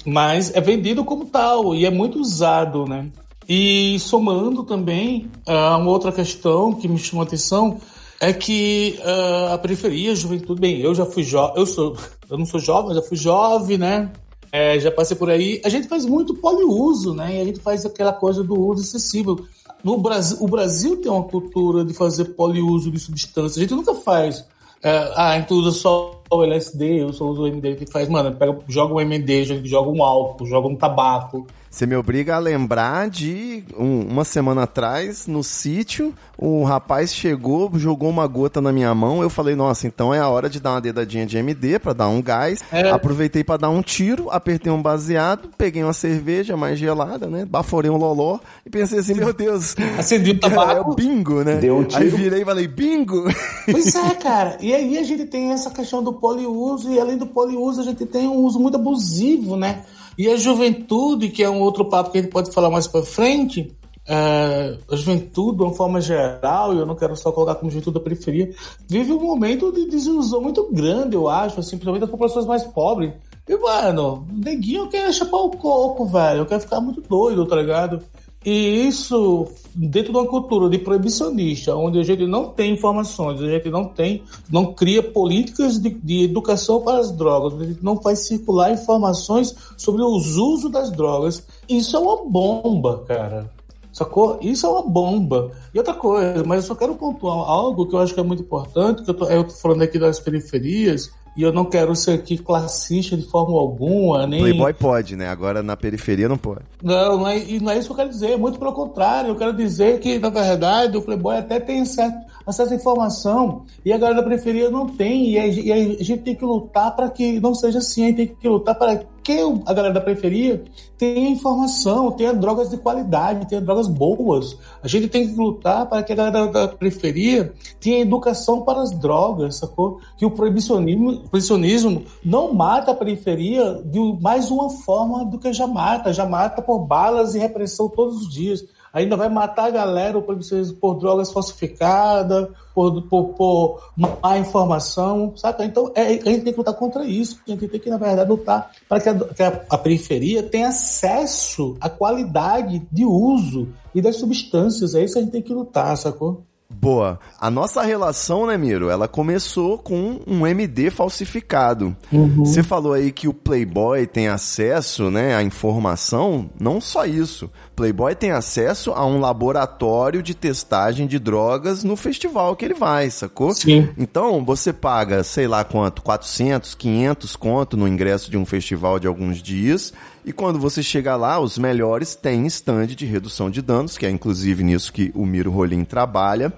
[0.06, 3.08] Mas é vendido como tal e é muito usado, né?
[3.48, 7.80] E somando também, uh, uma outra questão que me chamou a atenção
[8.20, 11.96] é que uh, a periferia, a juventude, bem, eu já fui jovem, eu sou,
[12.30, 14.12] eu não sou jovem, já fui jovem, né?
[14.52, 15.62] É, já passei por aí.
[15.64, 17.38] A gente faz muito poliuso, né?
[17.38, 19.48] E a gente faz aquela coisa do uso excessivo.
[19.84, 23.58] No Brasil, o Brasil tem uma cultura de fazer poliuso de substâncias.
[23.58, 24.46] A gente nunca faz.
[24.82, 27.78] É, ah, gente usa só o LSD, eu só uso o MD.
[27.78, 31.48] Gente faz, mano, pega, joga um MD, joga um álcool, joga um tabaco.
[31.72, 37.70] Você me obriga a lembrar de um- uma semana atrás, no sítio, o rapaz chegou,
[37.76, 39.22] jogou uma gota na minha mão.
[39.22, 42.08] Eu falei, nossa, então é a hora de dar uma dedadinha de MD pra dar
[42.08, 42.64] um gás.
[42.72, 42.90] É.
[42.90, 47.46] Aproveitei pra dar um tiro, apertei um baseado, peguei uma cerveja mais gelada, né?
[47.46, 49.76] Baforei um loló e pensei assim, meu Deus.
[49.96, 50.96] Acendi o É o tabaco.
[50.96, 51.58] bingo, né?
[51.58, 52.18] Deu um Aí tiro.
[52.18, 53.26] virei e falei, bingo!
[53.70, 54.58] Pois é, cara.
[54.60, 58.06] E aí a gente tem essa questão do poliuso, e além do poliuso, a gente
[58.06, 59.84] tem um uso muito abusivo, né?
[60.18, 63.02] E a juventude, que é um outro papo que a gente pode falar mais pra
[63.02, 67.72] frente, é, a juventude, de uma forma geral, e eu não quero só colocar como
[67.72, 68.54] juventude da periferia,
[68.88, 73.14] vive um momento de desilusão muito grande, eu acho, assim, principalmente das populações mais pobres.
[73.48, 78.02] E, mano, neguinho quer chapar o coco, velho, quer ficar muito doido, tá ligado?
[78.46, 83.50] E isso, dentro de uma cultura de proibicionista, onde a gente não tem informações, a
[83.50, 88.02] gente não tem, não cria políticas de, de educação para as drogas, a gente não
[88.02, 91.46] faz circular informações sobre os usos das drogas.
[91.68, 93.52] Isso é uma bomba, cara.
[93.92, 94.40] Sacou?
[94.42, 95.52] Isso é uma bomba.
[95.74, 98.44] E outra coisa, mas eu só quero pontuar algo que eu acho que é muito
[98.44, 102.12] importante, que eu tô, eu tô falando aqui das periferias, e eu não quero ser
[102.12, 104.42] aqui classista de forma alguma, nem...
[104.42, 105.28] Playboy pode, né?
[105.28, 106.62] Agora na periferia não pode.
[106.82, 109.36] Não, não é, e não é isso que eu quero dizer, muito pelo contrário, eu
[109.36, 113.98] quero dizer que, na verdade, o Playboy até tem certo, acesso à informação e a
[113.98, 117.40] galera da periferia não tem, e a, e a gente tem que lutar para que
[117.40, 120.64] não seja assim, a gente tem que lutar para que o- a galera da periferia
[120.98, 124.58] tenha informação, tenha drogas de qualidade, tenha drogas boas.
[124.82, 128.90] A gente tem que lutar para que a galera da periferia tenha educação para as
[128.92, 130.00] drogas, sacou?
[130.18, 135.68] Que o proibicionismo, proibicionismo não mata a periferia de mais uma forma do que já
[135.68, 136.12] mata.
[136.12, 138.66] Já mata por balas e repressão todos os dias.
[138.94, 145.34] Ainda vai matar a galera o proibicionismo por drogas falsificadas, por, por, por má informação,
[145.36, 145.64] saca?
[145.66, 147.40] Então é, a gente tem que lutar contra isso.
[147.48, 150.70] A gente tem que, na verdade, lutar para que, a, que a- a periferia tenha
[150.70, 154.96] acesso à qualidade de uso e das substâncias.
[154.96, 156.44] É isso que a gente tem que lutar, sacou?
[156.72, 157.20] Boa.
[157.40, 158.92] A nossa relação, né, Miro?
[158.92, 161.98] Ela começou com um MD falsificado.
[162.46, 166.48] Você falou aí que o Playboy tem acesso, né, à informação.
[166.60, 167.50] Não só isso.
[167.80, 173.10] Playboy tem acesso a um laboratório de testagem de drogas no festival que ele vai,
[173.10, 173.54] sacou?
[173.54, 173.88] Sim.
[173.98, 179.08] Então, você paga, sei lá quanto, 400, 500 conto no ingresso de um festival de
[179.08, 179.94] alguns dias.
[180.26, 184.10] E quando você chega lá, os melhores têm stand de redução de danos, que é
[184.10, 186.52] inclusive nisso que o Miro Rolim trabalha.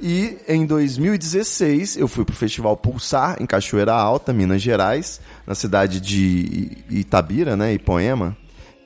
[0.00, 6.00] E em 2016 eu fui pro Festival Pulsar, em Cachoeira Alta, Minas Gerais, na cidade
[6.00, 8.36] de Itabira, né, Ipoema.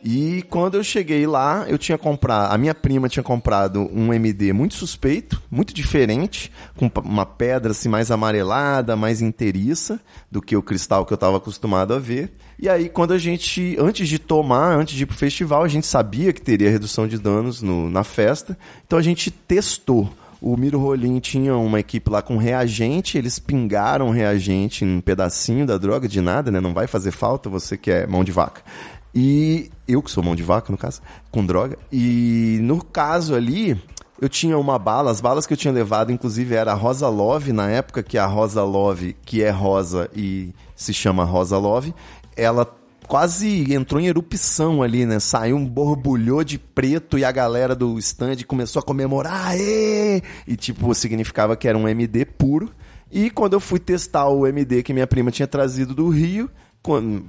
[0.04, 4.52] E quando eu cheguei lá, eu tinha comprado, a minha prima tinha comprado um MD
[4.52, 10.62] muito suspeito, muito diferente, com uma pedra assim mais amarelada, mais inteiriça do que o
[10.62, 12.32] cristal que eu estava acostumado a ver.
[12.58, 15.86] E aí quando a gente, antes de tomar, antes de ir pro festival, a gente
[15.86, 20.12] sabia que teria redução de danos no- na festa, então a gente testou.
[20.40, 25.64] O Miro Rolim tinha uma equipe lá com reagente, eles pingaram reagente em um pedacinho
[25.64, 26.60] da droga, de nada, né?
[26.60, 28.60] Não vai fazer falta, você que é mão de vaca.
[29.14, 31.78] E eu que sou mão de vaca, no caso, com droga.
[31.90, 33.80] E no caso ali,
[34.20, 37.52] eu tinha uma bala, as balas que eu tinha levado, inclusive, era a Rosa Love,
[37.52, 41.92] na época que a Rosa Love, que é rosa e se chama Rosa Love,
[42.36, 42.64] ela
[43.08, 45.18] quase entrou em erupção ali, né?
[45.18, 50.22] Saiu um borbulhou de preto e a galera do stand começou a comemorar, Aê!
[50.46, 52.70] e tipo, significava que era um MD puro.
[53.10, 56.48] E quando eu fui testar o MD que minha prima tinha trazido do Rio,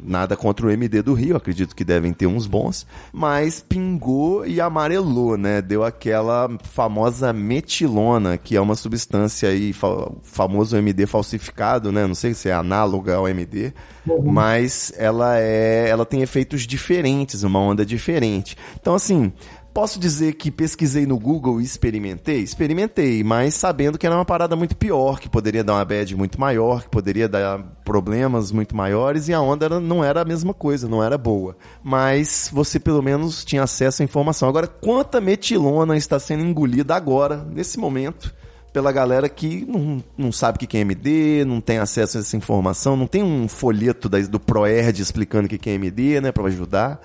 [0.04, 4.60] nada contra o MD do Rio, acredito que devem ter uns bons, mas pingou e
[4.60, 5.62] amarelou, né?
[5.62, 12.08] Deu aquela famosa metilona, que é uma substância aí, fa- famoso MD falsificado, né?
[12.08, 13.74] Não sei se é análoga ao MD,
[14.32, 18.58] mas ela é, ela tem efeitos diferentes, uma onda diferente.
[18.80, 19.32] Então assim,
[19.74, 22.42] Posso dizer que pesquisei no Google e experimentei?
[22.42, 26.40] Experimentei, mas sabendo que era uma parada muito pior, que poderia dar uma bad muito
[26.40, 30.54] maior, que poderia dar problemas muito maiores e a onda era- não era a mesma
[30.54, 31.58] coisa, não era boa.
[31.84, 34.48] Mas você pelo menos tinha acesso à informação.
[34.48, 38.32] Agora, quanta metilona está sendo engolida agora, nesse momento,
[38.74, 42.36] pela galera que não, não sabe o que é MD, não tem acesso a essa
[42.36, 46.44] informação, não tem um folheto da- do ProErd explicando o que é MD, né, pra
[46.46, 47.00] ajudar.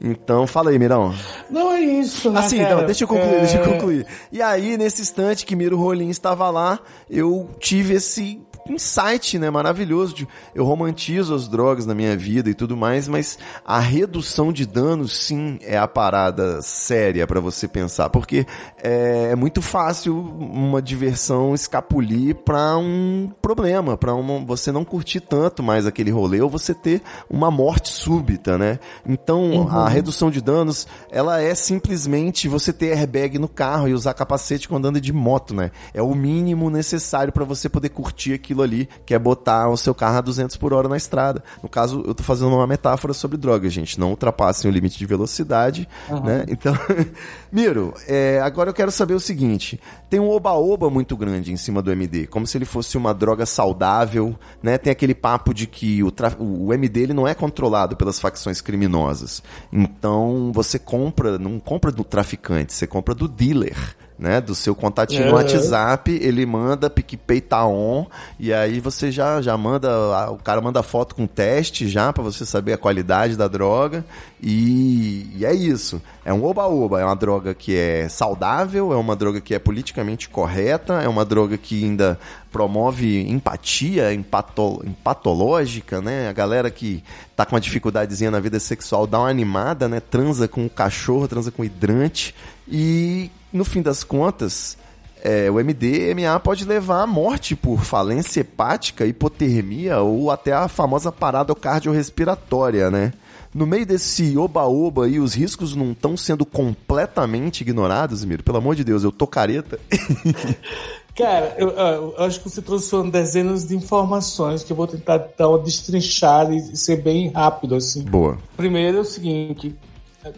[0.00, 1.14] Então, fala aí, Mirão.
[1.50, 4.06] Não é isso, né, Assim, não, deixa eu concluir, É, deixa eu concluir.
[4.30, 10.14] E aí, nesse instante que Miro Rolim estava lá, eu tive esse insight, né, maravilhoso
[10.14, 14.66] de eu romantizo as drogas na minha vida e tudo mais, mas a redução de
[14.66, 18.46] danos sim é a parada séria pra você pensar, porque
[18.82, 25.20] é, é muito fácil uma diversão escapulir pra um problema, pra uma, você não curtir
[25.20, 28.78] tanto mais aquele rolê ou você ter uma morte súbita, né?
[29.06, 34.14] Então, a redução de danos, ela é simplesmente você ter airbag no carro e usar
[34.14, 35.70] capacete quando anda de moto, né?
[35.92, 39.94] É o mínimo necessário pra você poder curtir aquilo ali, que é botar o seu
[39.94, 41.42] carro a 200 por hora na estrada.
[41.62, 43.98] No caso, eu tô fazendo uma metáfora sobre drogas, gente.
[43.98, 45.88] Não ultrapassem o limite de velocidade,
[46.24, 46.44] né?
[46.48, 46.74] Então,
[47.52, 51.80] Miro, é, agora eu quero saber o seguinte: tem um oba-oba muito grande em cima
[51.80, 54.76] do MD, como se ele fosse uma droga saudável, né?
[54.78, 58.60] Tem aquele papo de que o, tra- o MD ele não é controlado pelas facções
[58.60, 59.42] criminosas.
[59.72, 63.76] Então, você compra, não compra do traficante, você compra do dealer.
[64.20, 65.32] Né, do seu contatinho no É.
[65.36, 68.04] WhatsApp, ele manda PicPay tá on,
[68.38, 72.44] e aí você já, já manda, o cara manda foto com teste já pra você
[72.44, 74.04] saber a qualidade da droga,
[74.42, 76.02] e, e é isso.
[76.22, 80.28] É um oba-oba, é uma droga que é saudável, é uma droga que é politicamente
[80.28, 82.18] correta, é uma droga que ainda
[82.52, 86.28] promove empatia empato, empatológica, né?
[86.28, 87.02] A galera que
[87.34, 89.98] tá com uma dificuldadezinha na vida sexual dá uma animada, né?
[89.98, 92.34] Transa com o cachorro, transa com hidrante,
[92.70, 94.76] e no fim das contas,
[95.22, 101.10] é, o MDMA pode levar à morte por falência hepática, hipotermia ou até a famosa
[101.10, 103.12] parada cardiorrespiratória, né?
[103.52, 108.44] No meio desse oba-oba aí, os riscos não estão sendo completamente ignorados, Miro?
[108.44, 109.80] Pelo amor de Deus, eu tô careta.
[111.16, 115.48] Cara, eu, eu acho que você trouxe dezenas de informações que eu vou tentar dar
[115.48, 118.02] uma destrinchada e ser bem rápido, assim.
[118.04, 118.38] Boa.
[118.56, 119.74] Primeiro é o seguinte,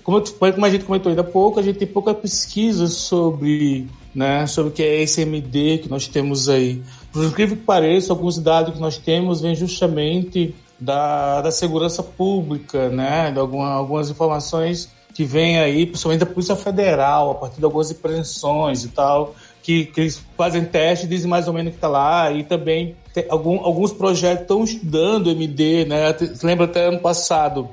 [0.02, 3.86] como, eu- como a gente comentou ainda há pouco, a gente tem pouca pesquisa sobre,
[4.14, 6.82] né, sobre o que é esse MD que nós temos aí.
[7.12, 12.88] Por incrível que pareça, alguns dados que nós temos vêm justamente da, da segurança pública,
[12.88, 17.64] né, de alguma, algumas informações que vêm aí, principalmente da Polícia Federal, a partir de
[17.64, 21.76] algumas apreensões e tal, que, que eles fazem teste, dizem mais ou menos o que
[21.76, 22.96] está lá, e também
[23.28, 26.16] algum, alguns projetos estão estudando MD, né?
[26.42, 27.68] Lembra até ano passado,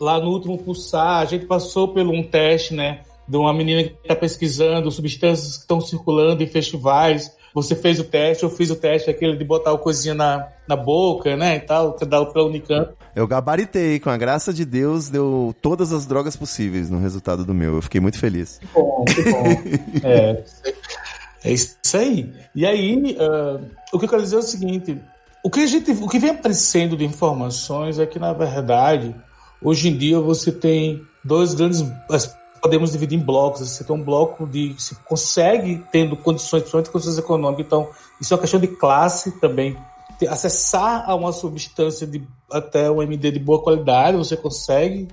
[0.00, 3.00] lá no último pulsar, a gente passou por um teste, né?
[3.26, 7.34] De uma menina que está pesquisando substâncias que estão circulando em festivais.
[7.54, 10.76] Você fez o teste, eu fiz o teste, aquele de botar o coisinha na, na
[10.76, 11.56] boca, né?
[11.56, 12.92] E tal, que dá pela Unicamp.
[13.14, 17.54] Eu gabaritei, com a graça de Deus, deu todas as drogas possíveis no resultado do
[17.54, 17.76] meu.
[17.76, 18.60] Eu fiquei muito feliz.
[18.74, 19.44] bom, que bom.
[20.02, 20.44] é,
[21.44, 22.32] é isso aí.
[22.54, 23.60] E aí, ah,
[23.92, 25.00] o que eu quero dizer é o seguinte:
[25.44, 29.14] o que, a gente, o que vem aparecendo de informações é que, na verdade,
[29.64, 31.84] hoje em dia você tem dois grandes.
[32.62, 33.68] Podemos dividir em blocos.
[33.68, 34.74] Você tem um bloco de.
[34.78, 37.66] Se consegue, tendo condições, principalmente condições econômicas.
[37.66, 37.88] Então,
[38.20, 39.76] isso é uma questão de classe também.
[40.28, 45.08] Acessar a uma substância de até um MD de boa qualidade, você consegue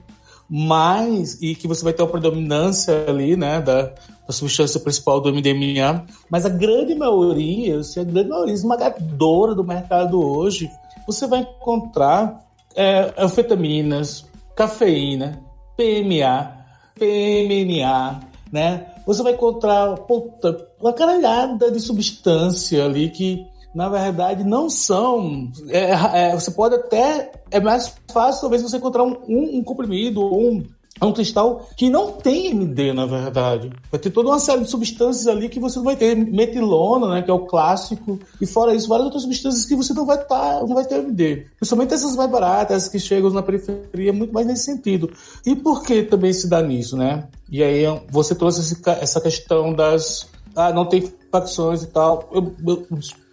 [0.53, 5.31] mas e que você vai ter uma predominância ali, né, da, da substância principal do
[5.33, 10.69] MDMA, mas a grande maioria, assim, a grande maioria esmagadora do mercado hoje,
[11.07, 14.25] você vai encontrar é, anfetaminas,
[14.61, 15.43] cafeína,
[15.75, 16.53] PMA,
[16.93, 18.19] PMNA,
[18.51, 18.85] né?
[19.07, 23.43] Você vai encontrar puta, uma caralhada de substância ali que
[23.73, 25.51] na verdade não são.
[25.67, 27.31] é, é, você pode até.
[27.49, 30.63] É mais fácil, talvez, você encontrar um, um, um comprimido ou um,
[31.01, 33.71] um cristal que não tem MD, na verdade.
[33.89, 37.21] Vai ter toda uma série de substâncias ali que você não vai ter metilona, né,
[37.21, 40.59] que é o clássico, e fora isso, várias outras substâncias que você não vai, tá,
[40.59, 41.47] não vai ter MD.
[41.57, 45.11] Principalmente essas mais baratas, essas que chegam na periferia, muito mais nesse sentido.
[45.45, 47.27] E por que também se dá nisso, né?
[47.49, 50.29] E aí você trouxe essa questão das.
[50.55, 52.29] Ah, não tem facções e tal.
[52.31, 52.87] Eu, eu,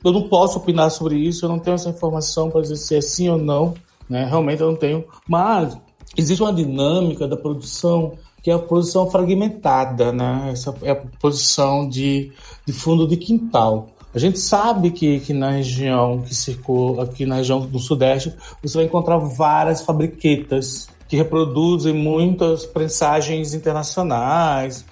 [0.04, 3.00] eu não posso opinar sobre isso, eu não tenho essa informação para dizer se é
[3.00, 3.74] sim ou não.
[4.08, 4.24] Né?
[4.24, 5.04] Realmente eu não tenho.
[5.28, 5.76] Mas
[6.18, 10.50] existe uma dinâmica da produção que é a produção fragmentada, né?
[10.52, 12.32] Essa é a produção de,
[12.66, 13.88] de fundo de quintal.
[14.14, 18.78] A gente sabe que, que na região que circula, aqui na região do Sudeste, você
[18.78, 24.84] vai encontrar várias fabriquetas que reproduzem muitas prensagens internacionais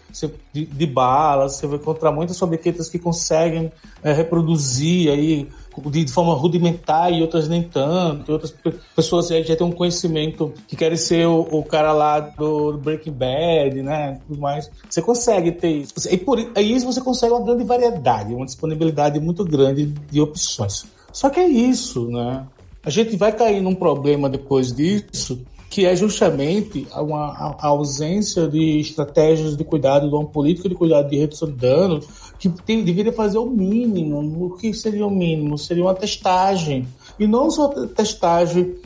[0.52, 1.56] de, de balas.
[1.56, 5.48] Você vai encontrar muitas fabriquetas que conseguem é, reproduzir aí
[5.90, 8.32] de forma rudimentar e outras nem tanto.
[8.32, 8.54] Outras
[8.94, 13.12] pessoas já, já têm um conhecimento que querem ser o, o cara lá do Breaking
[13.12, 14.20] Bad, né?
[14.26, 14.70] Tudo mais.
[14.88, 15.94] Você consegue ter isso.
[16.10, 20.86] E por isso você consegue uma grande variedade, uma disponibilidade muito grande de opções.
[21.12, 22.46] Só que é isso, né?
[22.84, 28.80] A gente vai cair num problema depois disso, que é justamente uma, a ausência de
[28.80, 32.06] estratégias de cuidado, de uma política de cuidado de redução de danos,
[32.38, 34.46] que tem, deveria fazer o mínimo.
[34.46, 35.58] O que seria o mínimo?
[35.58, 36.86] Seria uma testagem.
[37.18, 38.76] E não só a testagem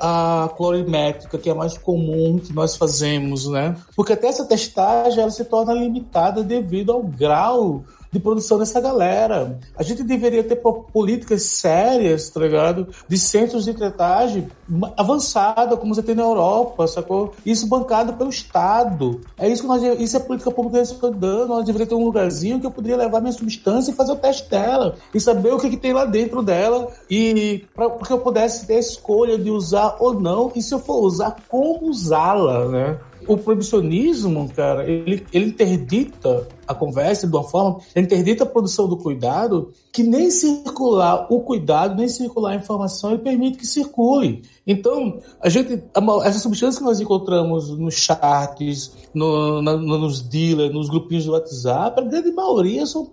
[0.00, 3.76] a, a colorimétrica, que é mais comum que nós fazemos, né?
[3.94, 9.58] Porque até essa testagem ela se torna limitada devido ao grau de produção dessa galera.
[9.76, 12.88] A gente deveria ter políticas sérias, tá ligado?
[13.08, 14.48] De centros de tratagem
[14.96, 17.32] avançada, como você tem na Europa, sacou?
[17.44, 19.20] Isso bancado pelo Estado.
[19.38, 21.48] É isso que nós isso é política pública que eu dando.
[21.48, 24.48] Nós deveríamos ter um lugarzinho que eu poderia levar minha substância e fazer o teste
[24.50, 28.66] dela e saber o que, que tem lá dentro dela e para que eu pudesse
[28.66, 32.98] ter a escolha de usar ou não e se eu for usar como usá-la, né?
[33.26, 38.88] O proibicionismo, cara, ele, ele interdita a conversa de uma forma, ele interdita a produção
[38.88, 44.42] do cuidado, que nem circular o cuidado, nem circular a informação, ele permite que circule.
[44.66, 45.82] Então, a gente,
[46.24, 52.00] essas substâncias que nós encontramos nos chats, no, na, nos dealers, nos grupinhos do WhatsApp,
[52.00, 53.04] a grande maioria são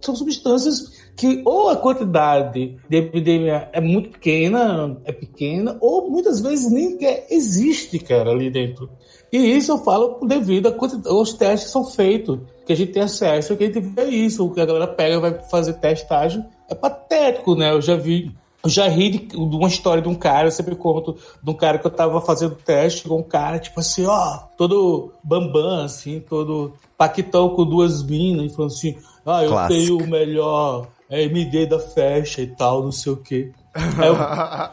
[0.00, 6.40] são substâncias que ou a quantidade de epidemia é muito pequena, é pequena, ou muitas
[6.40, 6.98] vezes nem
[7.30, 8.88] existe, cara, ali dentro.
[9.32, 13.02] E isso eu falo devido a os testes que são feitos, que a gente tem
[13.02, 16.44] acesso, que a gente vê isso, o que a galera pega vai fazer testagem.
[16.68, 17.72] É patético, né?
[17.72, 18.34] Eu já vi
[18.66, 21.78] eu já ri de, uma história de um cara, eu sempre conto de um cara
[21.78, 26.72] que eu tava fazendo teste, chegou um cara, tipo assim, ó, todo bambam, assim, todo
[26.98, 29.80] paquitão com duas minas, e falando assim, ah, eu Clássico.
[29.80, 33.52] tenho o melhor MD da festa e tal, não sei o quê.
[33.76, 34.16] Aí eu,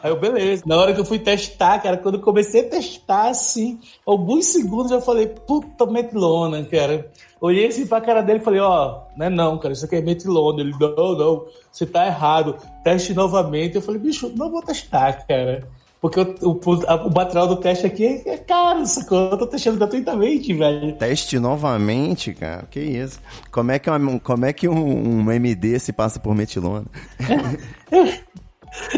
[0.02, 0.62] aí eu, beleza.
[0.66, 4.90] Na hora que eu fui testar, cara, quando eu comecei a testar, assim, alguns segundos
[4.90, 7.10] eu falei, puta metilona, cara.
[7.40, 9.96] Olhei assim pra cara dele e falei, ó, oh, não é não, cara, isso aqui
[9.96, 10.60] é metilona.
[10.60, 12.56] Ele, não, não, você tá errado.
[12.82, 13.76] Teste novamente.
[13.76, 15.68] Eu falei, bicho, não vou testar, cara.
[16.00, 19.30] Porque o, o, o material do teste aqui é, é caro, sacou?
[19.30, 20.92] Eu tô testando gratuitamente, velho.
[20.96, 22.66] Teste novamente, cara?
[22.70, 23.18] Que isso?
[23.50, 26.84] Como é que, uma, como é que um, um MD se passa por metilona?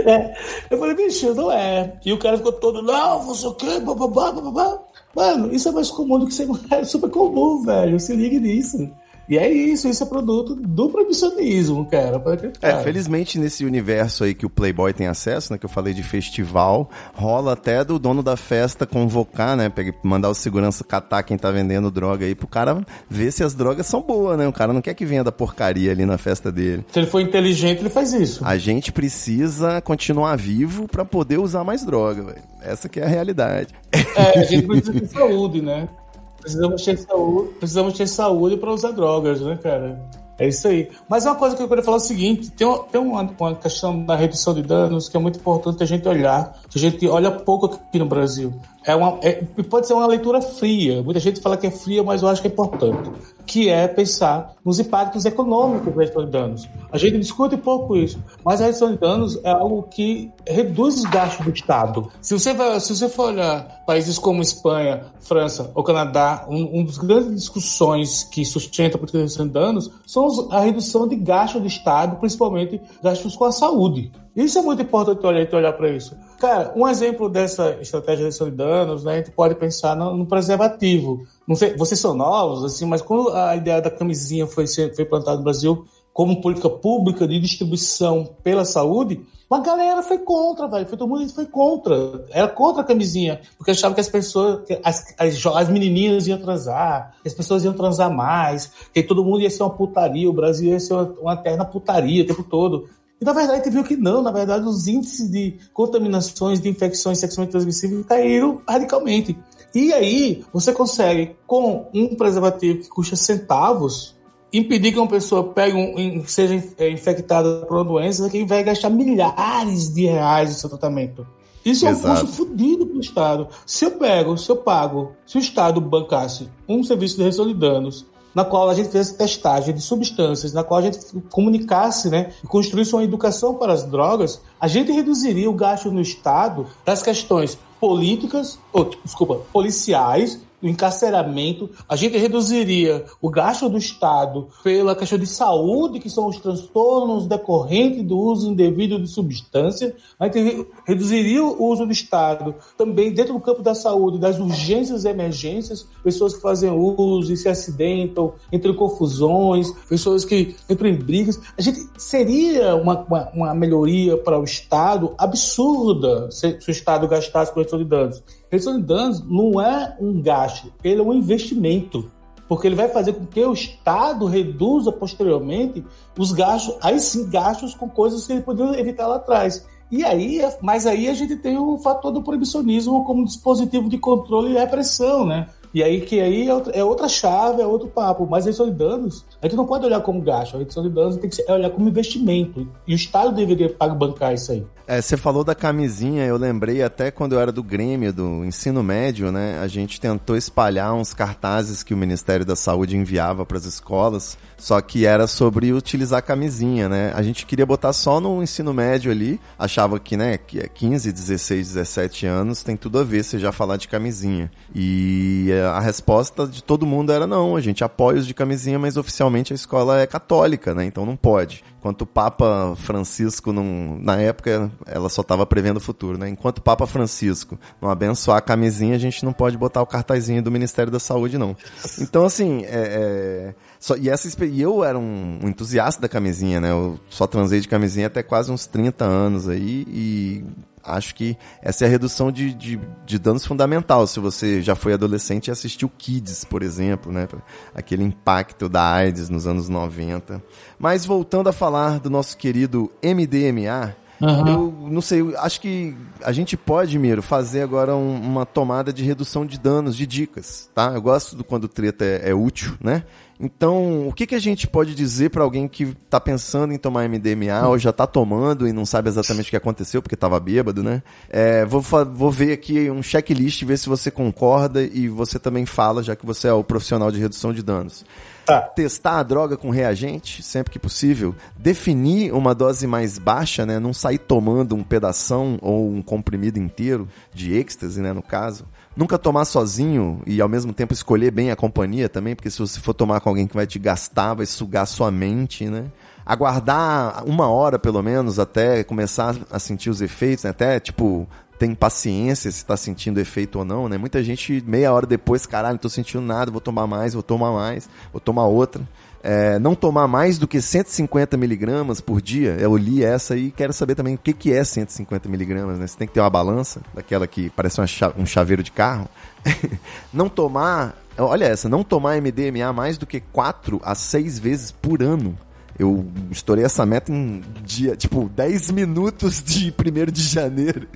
[0.04, 0.34] É.
[0.70, 1.92] Eu falei, bicho, não é.
[2.04, 3.78] E o cara ficou todo, não, você o quê?
[3.80, 4.78] Bababá, bababá.
[5.14, 7.98] Mano, isso é mais comum do que ser é super comum, velho.
[7.98, 8.90] Se ligue nisso.
[9.28, 12.22] E é isso, isso é produto do proibicionismo, cara.
[12.62, 15.58] É, felizmente nesse universo aí que o Playboy tem acesso, né?
[15.58, 19.72] Que eu falei de festival, rola até do dono da festa convocar, né?
[20.02, 23.86] Mandar o segurança catar quem tá vendendo droga aí pro cara ver se as drogas
[23.86, 24.46] são boas, né?
[24.46, 26.84] O cara não quer que venda porcaria ali na festa dele.
[26.92, 28.44] Se ele for inteligente, ele faz isso.
[28.44, 32.42] A gente precisa continuar vivo para poder usar mais droga, velho.
[32.62, 33.74] Essa que é a realidade.
[33.92, 35.88] É, a gente precisa de saúde, né?
[36.46, 40.00] Precisamos ter saúde, precisamos ter saúde para usar drogas, né, cara?
[40.38, 40.88] É isso aí.
[41.08, 44.04] Mas uma coisa que eu queria falar é o seguinte: tem, tem uma, uma, questão
[44.04, 47.32] da redução de danos que é muito importante a gente olhar, que a gente olha
[47.32, 48.54] pouco aqui no Brasil.
[48.86, 51.02] É uma, é, pode ser uma leitura fria.
[51.02, 53.10] Muita gente fala que é fria, mas eu acho que é importante.
[53.44, 56.68] Que é pensar nos impactos econômicos da redução de danos.
[56.92, 61.04] A gente discute pouco isso, mas a redução de danos é algo que reduz os
[61.04, 62.08] gastos do Estado.
[62.22, 66.84] Se você, vai, se você for olhar países como Espanha, França ou Canadá, um, um
[66.84, 71.16] dos grandes discussões que sustenta a política de redução de danos são a redução de
[71.16, 74.12] gastos do Estado, principalmente gastos com a saúde.
[74.36, 76.14] Isso é muito importante olhar, olhar para isso.
[76.38, 80.14] Cara, um exemplo dessa estratégia de redução de danos, né, a gente pode pensar no,
[80.14, 81.26] no, preservativo.
[81.48, 85.38] Não sei, vocês são novos, assim, mas quando a ideia da camisinha foi, foi plantada
[85.38, 90.86] no Brasil como política pública de distribuição pela saúde, uma galera foi contra, velho.
[90.88, 92.24] Foi, todo mundo foi contra.
[92.30, 93.40] Era contra a camisinha.
[93.56, 97.64] Porque achava que as pessoas, que as, as, as menininhas iam transar, que as pessoas
[97.64, 101.04] iam transar mais, que todo mundo ia ser uma putaria, o Brasil ia ser uma,
[101.20, 102.88] uma eterna putaria o tempo todo.
[103.20, 106.68] E na verdade a gente viu que não, na verdade os índices de contaminações, de
[106.68, 109.36] infecções sexualmente transmissíveis caíram radicalmente.
[109.74, 114.14] E aí você consegue, com um preservativo que custa centavos,
[114.52, 118.90] impedir que uma pessoa pegue um, seja é, infectada por uma doença que vai gastar
[118.90, 121.26] milhares de reais no seu tratamento.
[121.64, 122.06] Isso Exato.
[122.06, 123.48] é um custo fodido para o Estado.
[123.66, 127.54] Se eu pego, se eu pago, se o Estado bancasse um serviço de redução de
[127.54, 130.98] danos na qual a gente fizesse testagem de substâncias, na qual a gente
[131.30, 136.02] comunicasse, né, e construísse uma educação para as drogas, a gente reduziria o gasto no
[136.02, 143.76] Estado das questões políticas, ou, desculpa, policiais o encarceramento, a gente reduziria o gasto do
[143.76, 149.94] Estado pela questão de saúde, que são os transtornos decorrentes do uso indevido de substância,
[150.18, 155.04] a gente reduziria o uso do Estado também dentro do campo da saúde, das urgências
[155.04, 160.88] e emergências, pessoas que fazem uso e se acidentam, entram em confusões, pessoas que entram
[160.88, 161.38] em brigas.
[161.56, 167.06] A gente seria uma, uma, uma melhoria para o Estado absurda se, se o Estado
[167.08, 168.22] gastasse com redução de danos.
[168.50, 172.10] Redução de danos não é um gasto, ele é um investimento.
[172.48, 175.84] Porque ele vai fazer com que o Estado reduza posteriormente
[176.16, 179.66] os gastos, aí sim, gastos com coisas que ele poderia evitar lá atrás.
[179.90, 184.52] E aí, mas aí a gente tem o fator do proibicionismo como dispositivo de controle
[184.52, 185.48] e repressão, né?
[185.76, 188.26] E aí que aí é outra, é outra chave, é outro papo.
[188.26, 190.56] Mas a redução de danos, a gente não pode olhar como gasto.
[190.56, 192.66] A danos tem que é olhar como investimento.
[192.86, 194.66] E o Estado deveria bancar isso aí.
[194.88, 198.84] É, você falou da camisinha, eu lembrei até quando eu era do Grêmio, do ensino
[198.84, 199.58] médio, né?
[199.58, 204.38] A gente tentou espalhar uns cartazes que o Ministério da Saúde enviava para as escolas,
[204.56, 207.12] só que era sobre utilizar camisinha, né?
[207.16, 211.10] A gente queria botar só no ensino médio ali, achava que, né, que é 15,
[211.10, 214.52] 16, 17 anos, tem tudo a ver você já falar de camisinha.
[214.72, 218.96] E a resposta de todo mundo era não, a gente apoia os de camisinha, mas
[218.96, 220.84] oficialmente a escola é católica, né?
[220.84, 221.64] Então não pode.
[221.78, 226.28] Enquanto o Papa Francisco, não, na época, ela só estava prevendo o futuro, né?
[226.28, 230.42] Enquanto o Papa Francisco não abençoar a camisinha, a gente não pode botar o cartazinho
[230.42, 231.56] do Ministério da Saúde, não.
[232.00, 236.60] Então, assim, é, é, só, e, essa, e eu era um, um, entusiasta da camisinha,
[236.60, 236.72] né?
[236.72, 240.44] Eu só transei de camisinha até quase uns 30 anos aí e
[240.86, 244.06] acho que essa é a redução de, de, de, danos fundamental.
[244.06, 247.28] Se você já foi adolescente e assistiu Kids, por exemplo, né?
[247.74, 250.42] Aquele impacto da AIDS nos anos 90.
[250.78, 254.48] Mas voltando a falar do nosso querido MDMA, Uhum.
[254.48, 259.04] Eu não sei, acho que a gente pode, Miro, fazer agora um, uma tomada de
[259.04, 260.92] redução de danos, de dicas, tá?
[260.94, 263.04] Eu gosto do quando o treta é, é útil, né?
[263.38, 267.08] Então, o que, que a gente pode dizer para alguém que está pensando em tomar
[267.08, 270.82] MDMA ou já está tomando e não sabe exatamente o que aconteceu porque estava bêbado,
[270.82, 271.02] né?
[271.28, 276.02] É, vou, vou ver aqui um checklist, ver se você concorda e você também fala,
[276.02, 278.04] já que você é o profissional de redução de danos.
[278.46, 278.60] Tá.
[278.60, 281.34] Testar a droga com reagente, sempre que possível.
[281.58, 283.80] Definir uma dose mais baixa, né?
[283.80, 288.12] Não sair tomando um pedação ou um comprimido inteiro de êxtase, né?
[288.12, 288.64] No caso.
[288.96, 292.78] Nunca tomar sozinho e ao mesmo tempo escolher bem a companhia também, porque se você
[292.78, 295.86] for tomar com alguém que vai te gastar, vai sugar sua mente, né?
[296.24, 300.50] Aguardar uma hora pelo menos até começar a sentir os efeitos, né?
[300.50, 301.28] até tipo
[301.58, 303.96] tem paciência se está sentindo efeito ou não, né?
[303.96, 307.52] Muita gente meia hora depois, caralho, não tô sentindo nada, vou tomar mais, vou tomar
[307.52, 308.82] mais, vou tomar outra.
[309.22, 312.56] É, não tomar mais do que 150 miligramas por dia.
[312.60, 315.86] Eu li essa e quero saber também o que, que é 150 miligramas, né?
[315.86, 317.80] Você tem que ter uma balança, daquela que parece
[318.16, 319.08] um chaveiro de carro.
[320.12, 325.02] não tomar, olha essa, não tomar MDMA mais do que 4 a 6 vezes por
[325.02, 325.36] ano.
[325.78, 330.88] Eu estourei essa meta em dia, tipo, 10 minutos de 1 de janeiro.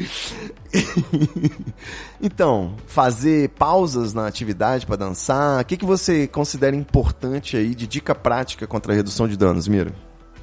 [2.20, 5.60] então, fazer pausas na atividade para dançar.
[5.60, 9.68] O que, que você considera importante aí de dica prática contra a redução de danos,
[9.68, 9.92] Miro?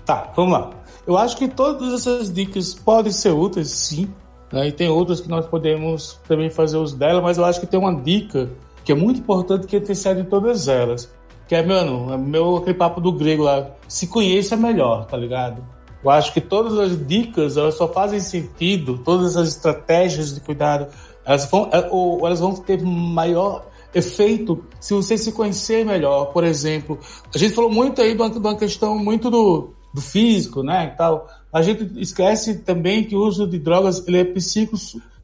[0.06, 0.70] Tá, vamos lá.
[1.08, 4.08] Eu acho que todas essas dicas podem ser úteis, sim.
[4.52, 4.68] Né?
[4.68, 7.80] E tem outras que nós podemos também fazer uso dela, mas eu acho que tem
[7.80, 8.50] uma dica
[8.84, 11.12] que é muito importante que antecede todas elas
[11.48, 15.64] que é, mano, é meu, aquele papo do grego lá, se conheça melhor, tá ligado?
[16.04, 20.88] Eu acho que todas as dicas, elas só fazem sentido, todas as estratégias de cuidado,
[21.26, 26.26] elas vão, é, ou elas vão ter maior efeito se você se conhecer melhor.
[26.26, 27.00] Por exemplo,
[27.34, 30.92] a gente falou muito aí de uma, de uma questão muito do, do físico, né,
[30.94, 31.28] e tal.
[31.52, 34.78] A gente esquece também que o uso de drogas, ele é psico,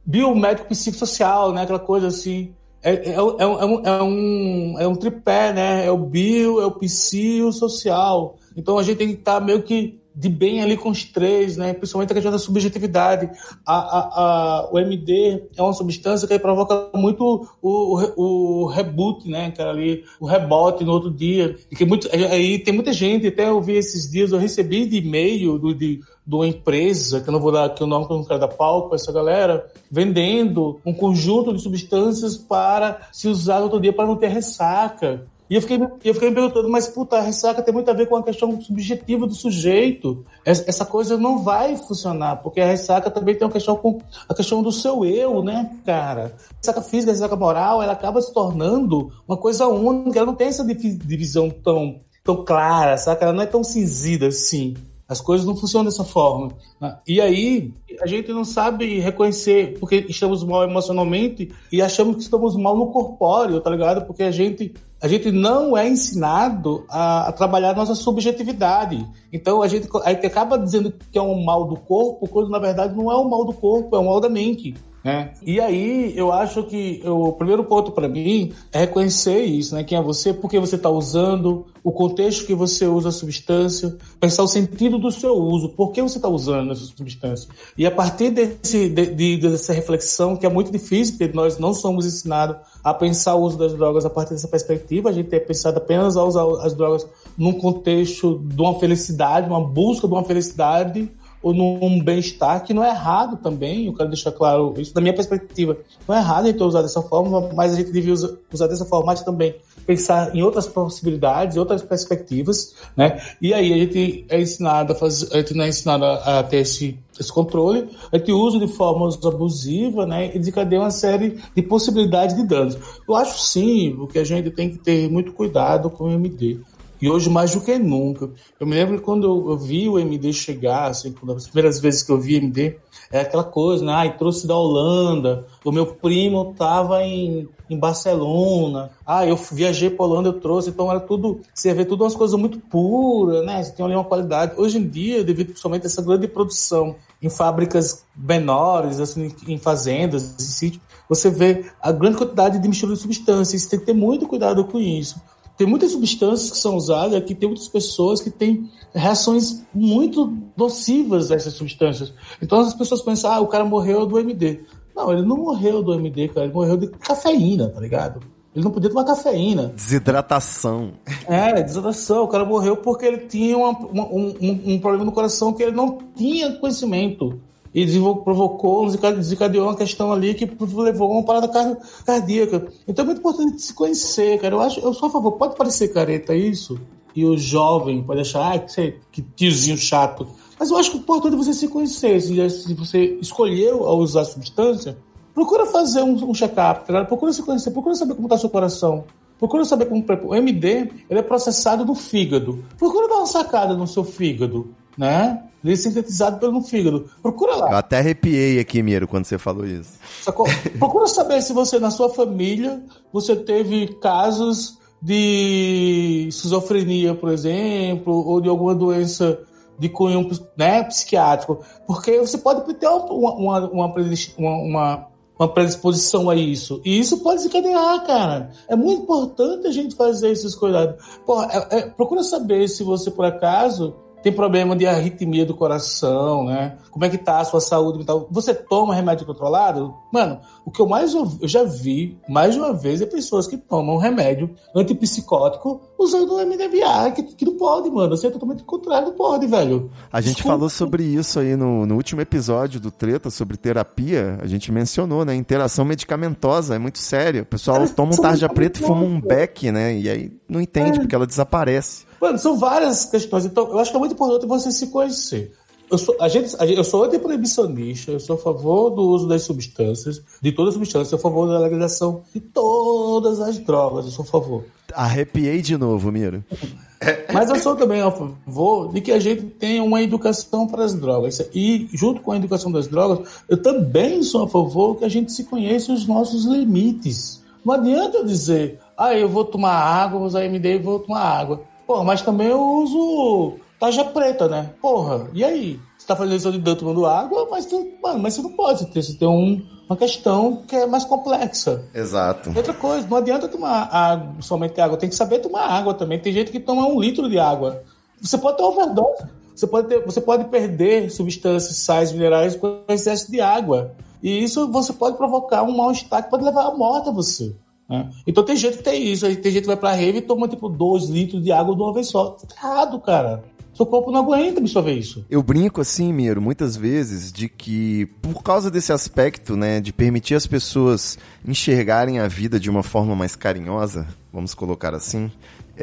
[0.06, 2.54] biomédico psicossocial, né, aquela coisa assim,
[2.84, 5.86] é, é, é, é, um, é, um, é um tripé, né?
[5.86, 8.38] É o bio, é o psi social.
[8.56, 11.74] Então a gente tem que estar meio que de bem ali com os três, né?
[11.74, 13.30] Principalmente a questão da subjetividade.
[13.66, 19.28] A, a, a, o MD é uma substância que provoca muito o, o, o reboot,
[19.30, 19.52] né?
[19.58, 21.56] Era ali o rebote no outro dia.
[21.72, 24.98] E que muito, aí tem muita gente, até eu vi esses dias, eu recebi de
[24.98, 28.14] e-mail do, de, de uma empresa, que eu não vou dar aqui o nome que
[28.14, 33.28] eu não quero dar pau para essa galera, vendendo um conjunto de substâncias para se
[33.28, 35.26] usar no outro dia para não ter ressaca.
[35.54, 38.08] E eu fiquei, eu fiquei me perguntando, mas puta, a ressaca tem muito a ver
[38.08, 40.26] com a questão subjetiva do sujeito.
[40.44, 44.64] Essa coisa não vai funcionar, porque a ressaca também tem uma questão com a questão
[44.64, 46.36] do seu eu, né, cara?
[46.54, 50.34] A ressaca física, a ressaca moral, ela acaba se tornando uma coisa única, ela não
[50.34, 53.24] tem essa divisão tão, tão clara, saca?
[53.24, 54.74] Ela não é tão cinzida assim.
[55.08, 56.52] As coisas não funcionam dessa forma.
[56.82, 56.98] né?
[57.08, 62.56] E aí, a gente não sabe reconhecer porque estamos mal emocionalmente e achamos que estamos
[62.56, 64.06] mal no corpóreo, tá ligado?
[64.08, 64.74] Porque a gente,
[65.04, 69.06] a gente não é ensinado a, a trabalhar nossa subjetividade.
[69.34, 72.58] Então a gente, a gente acaba dizendo que é um mal do corpo, quando na
[72.58, 74.74] verdade não é um mal do corpo, é um mal da mente.
[75.04, 75.34] Né?
[75.46, 79.84] E aí eu acho que o primeiro ponto para mim é reconhecer isso, né?
[79.84, 83.98] Quem é você, por que você está usando, o contexto que você usa a substância,
[84.20, 87.50] pensar o sentido do seu uso, por que você está usando essa substância.
[87.78, 91.74] E a partir desse, de, de- dessa reflexão, que é muito difícil, porque nós não
[91.74, 95.40] somos ensinados a pensar o uso das drogas a partir dessa perspectiva, a gente é
[95.40, 97.06] pensado apenas a usar as drogas
[97.38, 101.12] num contexto de uma felicidade, uma busca de uma felicidade
[101.44, 105.14] ou num bem-estar, que não é errado também, eu quero deixar claro isso da minha
[105.14, 105.78] perspectiva.
[106.08, 109.08] Não é errado a gente usar dessa forma, mas a gente devia usar, dessa forma,
[109.08, 109.54] mas também
[109.86, 113.22] pensar em outras possibilidades, outras perspectivas, né?
[113.42, 116.60] E aí a gente é ensinado a fazer, a gente não é ensinado a, ter
[116.60, 120.34] esse, esse controle, a gente usa de forma abusiva, né?
[120.34, 122.78] E desencadeia uma série de possibilidades de danos.
[123.06, 126.62] Eu acho sim que a gente tem que ter muito cuidado com o MD.
[127.04, 128.30] E hoje mais do que nunca.
[128.58, 132.10] Eu me lembro quando eu, eu vi o MD chegar, assim, as primeiras vezes que
[132.10, 132.78] eu vi MD,
[133.12, 133.92] é aquela coisa, né?
[133.92, 140.06] Ai, trouxe da Holanda, o meu primo estava em, em Barcelona, ah, eu viajei para
[140.06, 143.62] Holanda, eu trouxe, então era tudo, você vê tudo umas coisas muito puras, né?
[143.62, 144.54] Você tem ali uma qualidade.
[144.56, 150.36] Hoje em dia, devido principalmente a essa grande produção em fábricas menores, assim, em fazendas,
[150.40, 153.94] em sítios, você vê a grande quantidade de mistura de substâncias, você tem que ter
[153.94, 155.22] muito cuidado com isso.
[155.58, 161.32] Tem muitas substâncias que são usadas aqui, tem muitas pessoas que têm reações muito nocivas
[161.32, 162.14] a essas substâncias.
[162.42, 164.62] Então as pessoas pensam, ah, o cara morreu do MD.
[164.96, 168.20] Não, ele não morreu do MD, cara, ele morreu de cafeína, tá ligado?
[168.56, 169.74] Ele não podia tomar cafeína.
[169.76, 170.92] Desidratação.
[171.28, 172.24] É, desidratação.
[172.24, 175.64] O cara morreu porque ele tinha uma- uma- um, um- um problema no coração que
[175.64, 177.40] ele não tinha conhecimento.
[177.74, 177.86] E
[178.24, 180.46] provocou, desenca- desencadeou uma questão ali que
[180.76, 182.68] levou a uma parada car- cardíaca.
[182.88, 184.54] Então é muito importante se conhecer, cara.
[184.56, 185.32] Eu acho, eu sou a favor.
[185.34, 186.80] Pode parecer careta isso,
[187.16, 190.28] e o jovem pode achar, ah, que, que tiozinho chato.
[190.60, 192.22] Mas eu acho que é importante você se conhecer.
[192.22, 194.98] Se, você escolheu a usar a substância,
[195.34, 199.04] procura fazer um, um check-up, tá procura se conhecer, procura saber como está seu coração.
[199.40, 200.06] Procura saber como.
[200.26, 202.64] O MD ele é processado no fígado.
[202.78, 205.44] Procura dar uma sacada no seu fígado, né?
[205.64, 207.10] Ele é sintetizado pelo fígado.
[207.22, 207.72] Procura lá.
[207.72, 209.92] Eu até arrepiei aqui, Miro, quando você falou isso.
[210.22, 210.46] Sacou?
[210.78, 212.84] Procura saber se você, na sua família,
[213.14, 219.40] você teve casos de esquizofrenia, por exemplo, ou de alguma doença
[219.80, 221.60] de cunho né, psiquiátrico.
[221.88, 223.94] Porque você pode ter uma, uma, uma,
[224.38, 225.08] uma-
[225.40, 226.80] uma predisposição a isso.
[226.86, 228.52] E isso pode desencadear, cara.
[228.70, 231.04] É muito importante a gente fazer esses cuidados.
[231.26, 236.46] Porra, é- é- procura saber se você, por acaso, tem problema de arritmia do coração,
[236.46, 236.78] né?
[236.90, 238.26] Como é que tá a sua saúde mental?
[238.32, 239.94] Você toma remédio controlado?
[240.12, 243.48] Mano, o que eu mais ouvi, eu já vi mais de uma vez é pessoas
[243.48, 248.16] que tomam remédio antipsicótico usando MDMA, que, que não pode, mano.
[248.16, 249.92] Você é totalmente contrário, não pode, velho.
[250.12, 250.56] A gente Desculpa.
[250.58, 254.38] falou sobre isso aí no, no último episódio do Treta, sobre terapia.
[254.42, 255.36] A gente mencionou, né?
[255.36, 257.44] Interação medicamentosa, é muito sério.
[257.44, 259.98] O pessoal Cara, toma um tarja preta e fuma um beck, né?
[259.98, 262.06] E aí não entende, porque ela desaparece.
[262.24, 263.44] Mano, são várias questões.
[263.46, 265.52] Então, eu acho que é muito importante você se conhecer.
[265.92, 269.28] Eu sou, a gente, a gente- eu sou antiproibicionista, eu sou a favor do uso
[269.28, 273.60] das substâncias, de todas as substâncias, eu sou a favor da legalização de todas as
[273.60, 274.64] drogas, eu sou a favor.
[274.94, 276.42] Arrepiei de novo, Miro.
[277.34, 280.94] Mas eu sou também a favor de que a gente tenha uma educação para as
[280.94, 281.46] drogas.
[281.54, 285.34] E, junto com a educação das drogas, eu também sou a favor que a gente
[285.34, 287.44] se conheça os nossos limites.
[287.66, 291.22] Não adianta eu dizer, ah, eu vou tomar água, vou usar MD e vou tomar
[291.22, 291.62] água.
[291.86, 294.70] Porra, mas também eu uso tarja preta, né?
[294.82, 295.80] Porra, e aí?
[295.98, 298.86] Você tá fazendo isso de dentro tomando água, mas, tu, mano, mas você não pode.
[298.88, 301.84] Tem, você tem um, uma questão que é mais complexa.
[301.94, 302.52] Exato.
[302.56, 306.20] Outra coisa, não adianta tomar água, somente água, tem que saber tomar água também.
[306.20, 307.84] Tem gente que toma um litro de água.
[308.22, 309.24] Você pode ter overdose,
[309.54, 313.94] você pode, ter, você pode perder substâncias, sais, minerais com excesso de água.
[314.22, 317.54] E isso você pode provocar um mal-estar que pode levar à morte a você.
[317.90, 318.10] Né?
[318.26, 320.70] Então tem gente que tem isso, tem gente que vai pra rave e toma tipo
[320.70, 322.32] 2 litros de água de uma vez só.
[322.32, 323.44] Tá errado, cara.
[323.74, 325.26] Seu corpo não aguenta absorver isso.
[325.28, 330.36] Eu brinco assim, Miro, muitas vezes, de que por causa desse aspecto, né, de permitir
[330.36, 335.32] as pessoas enxergarem a vida de uma forma mais carinhosa, vamos colocar assim,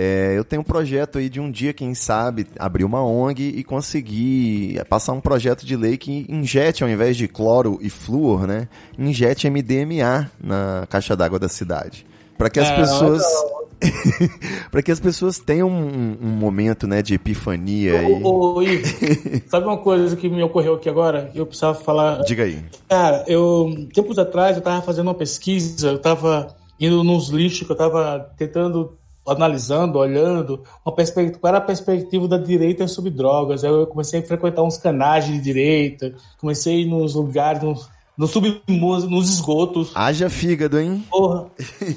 [0.03, 3.63] é, eu tenho um projeto aí de um dia, quem sabe, abrir uma ONG e
[3.63, 8.67] conseguir passar um projeto de lei que injete, ao invés de cloro e flúor, né,
[8.99, 12.07] injete MDMA na caixa d'água da cidade.
[12.39, 13.23] Para que as É, pessoas
[14.71, 18.23] pra que as pessoas tenham um, um momento, né, de epifania aí.
[18.23, 18.87] Ô, ô, Ivo,
[19.49, 21.31] sabe uma coisa que me ocorreu aqui agora?
[21.35, 22.23] Eu precisava falar.
[22.23, 22.59] Diga aí.
[22.89, 23.87] Cara, eu.
[23.93, 28.31] Tempos atrás eu tava fazendo uma pesquisa, eu tava indo nos lixos, que eu tava
[28.39, 28.97] tentando,
[29.31, 33.63] analisando, olhando, uma perspectiva, qual era a perspectiva da direita sobre drogas.
[33.63, 39.05] Eu comecei a frequentar uns canais de direita, comecei a ir nos lugares, nos, submuros,
[39.05, 39.93] nos esgotos.
[39.95, 41.05] Haja fígado, hein?
[41.11, 41.47] Porra.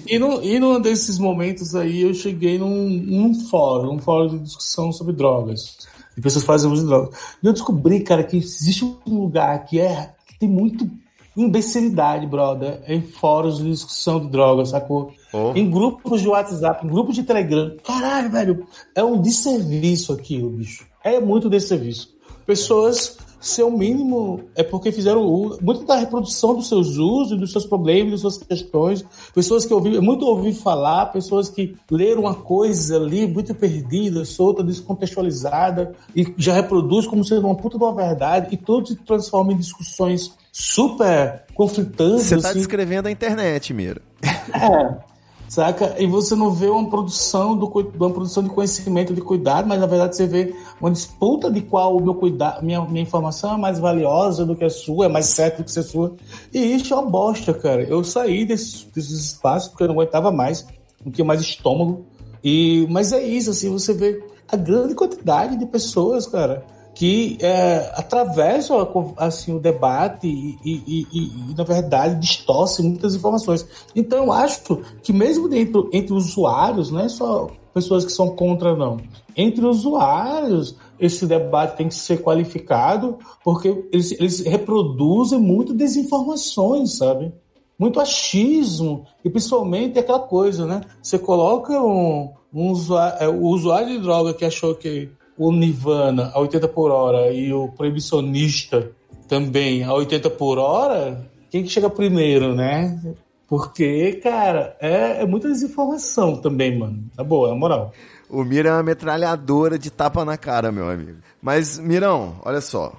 [0.07, 4.39] E, no, e num desses momentos aí eu cheguei num, num fórum, um fórum de
[4.39, 5.77] discussão sobre drogas.
[6.15, 7.17] De pessoas fazem uso de drogas.
[7.41, 10.88] E eu descobri, cara, que existe um lugar que é que tem muito
[11.36, 15.11] imbecilidade, brother, em fóruns de discussão de drogas, sacou?
[15.34, 15.51] Oh.
[15.55, 17.75] Em grupos de WhatsApp, em grupos de Telegram.
[17.84, 20.86] Caralho, velho, é um desserviço aquilo, bicho.
[21.03, 22.13] É muito desserviço.
[22.45, 28.11] Pessoas seu mínimo é porque fizeram muito da reprodução dos seus usos, dos seus problemas,
[28.11, 29.03] das suas questões.
[29.36, 34.63] Pessoas que ouvi, muito ouvi falar, pessoas que leram uma coisa ali muito perdida, solta,
[34.63, 39.51] descontextualizada e já reproduz como sendo uma puta de uma verdade e tudo se transforma
[39.51, 42.28] em discussões super conflitantes.
[42.28, 42.60] Você tá assim.
[42.60, 44.01] descrevendo a internet, Mira.
[44.22, 45.14] É.
[45.49, 45.95] Saca?
[45.99, 49.86] E você não vê uma produção, do, uma produção de conhecimento, de cuidado, mas na
[49.86, 53.78] verdade você vê uma disputa de qual o meu cuidado, minha, minha informação é mais
[53.78, 56.16] valiosa do que a sua, é mais certa do que a sua.
[56.51, 57.84] E isso é uma bosta, cara.
[57.84, 60.66] Eu saí desses, desses espaços porque eu não aguentava mais,
[61.04, 62.06] não tinha mais estômago.
[62.43, 67.91] E, mas é isso, assim, você vê a grande quantidade de pessoas, cara, que é,
[67.96, 73.66] atravessam assim, o debate e, e- e- e, na verdade, distorcem muitas informações.
[73.96, 74.62] Então, acho
[75.02, 78.98] que mesmo dentro, entre usuários, não é só pessoas que são contra, não.
[79.36, 87.34] Entre usuários, esse debate tem que ser qualificado, porque eles, eles reproduzem muito desinformações, sabe?
[87.78, 90.82] muito achismo e principalmente aquela coisa, né?
[91.02, 96.31] Você coloca um, um usuário, é, o usuário de droga que achou que o Nirvana
[96.34, 98.91] a 80 por hora e o proibicionista
[99.27, 102.99] também a 80 por hora, quem que chega primeiro, né?
[103.47, 107.03] Porque, cara, é, é muita desinformação também, mano.
[107.15, 107.91] Tá boa, na moral.
[108.29, 111.17] O Mira é uma metralhadora de tapa na cara, meu amigo.
[111.41, 112.93] Mas, Mirão, olha só.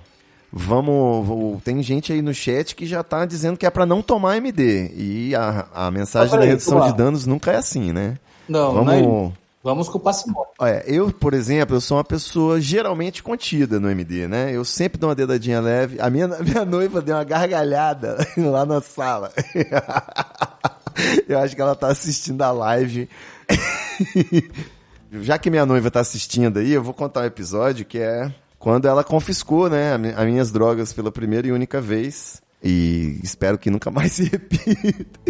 [0.52, 1.26] Vamos.
[1.26, 4.36] vou- Tem gente aí no chat que já tá dizendo que é pra não tomar
[4.36, 4.92] MD.
[4.94, 8.16] E a, a mensagem Ah, da redução vamos de danos nunca é assim, né?
[8.48, 9.32] Não, Vamos-.
[9.64, 9.98] Vamos com.
[10.58, 14.54] Olha, eu, por exemplo, eu sou uma pessoa geralmente contida no MD, né?
[14.54, 15.98] Eu sempre dou uma dedadinha leve.
[15.98, 19.32] A minha, minha noiva deu uma gargalhada lá na sala.
[21.26, 23.08] Eu acho que ela tá assistindo a live.
[25.22, 28.86] Já que minha noiva tá assistindo aí, eu vou contar um episódio que é quando
[28.86, 32.40] ela confiscou, né, as minhas drogas pela primeira e única vez.
[32.64, 35.20] E espero que nunca mais se repita.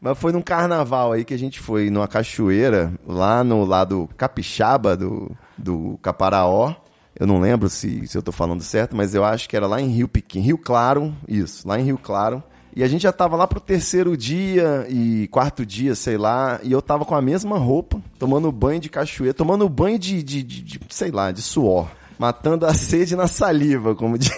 [0.00, 4.96] Mas foi num carnaval aí que a gente foi numa cachoeira, lá no lado capixaba
[4.96, 6.74] do, do Caparaó.
[7.18, 9.80] Eu não lembro se, se eu tô falando certo, mas eu acho que era lá
[9.80, 12.42] em Rio Pequeno, Rio Claro, isso, lá em Rio Claro.
[12.76, 16.72] E a gente já tava lá pro terceiro dia e quarto dia, sei lá, e
[16.72, 20.62] eu tava com a mesma roupa, tomando banho de cachoeira, tomando banho de, de, de-
[20.62, 21.88] de, sei lá, de suor.
[22.18, 24.34] Matando a sede na saliva, como diz.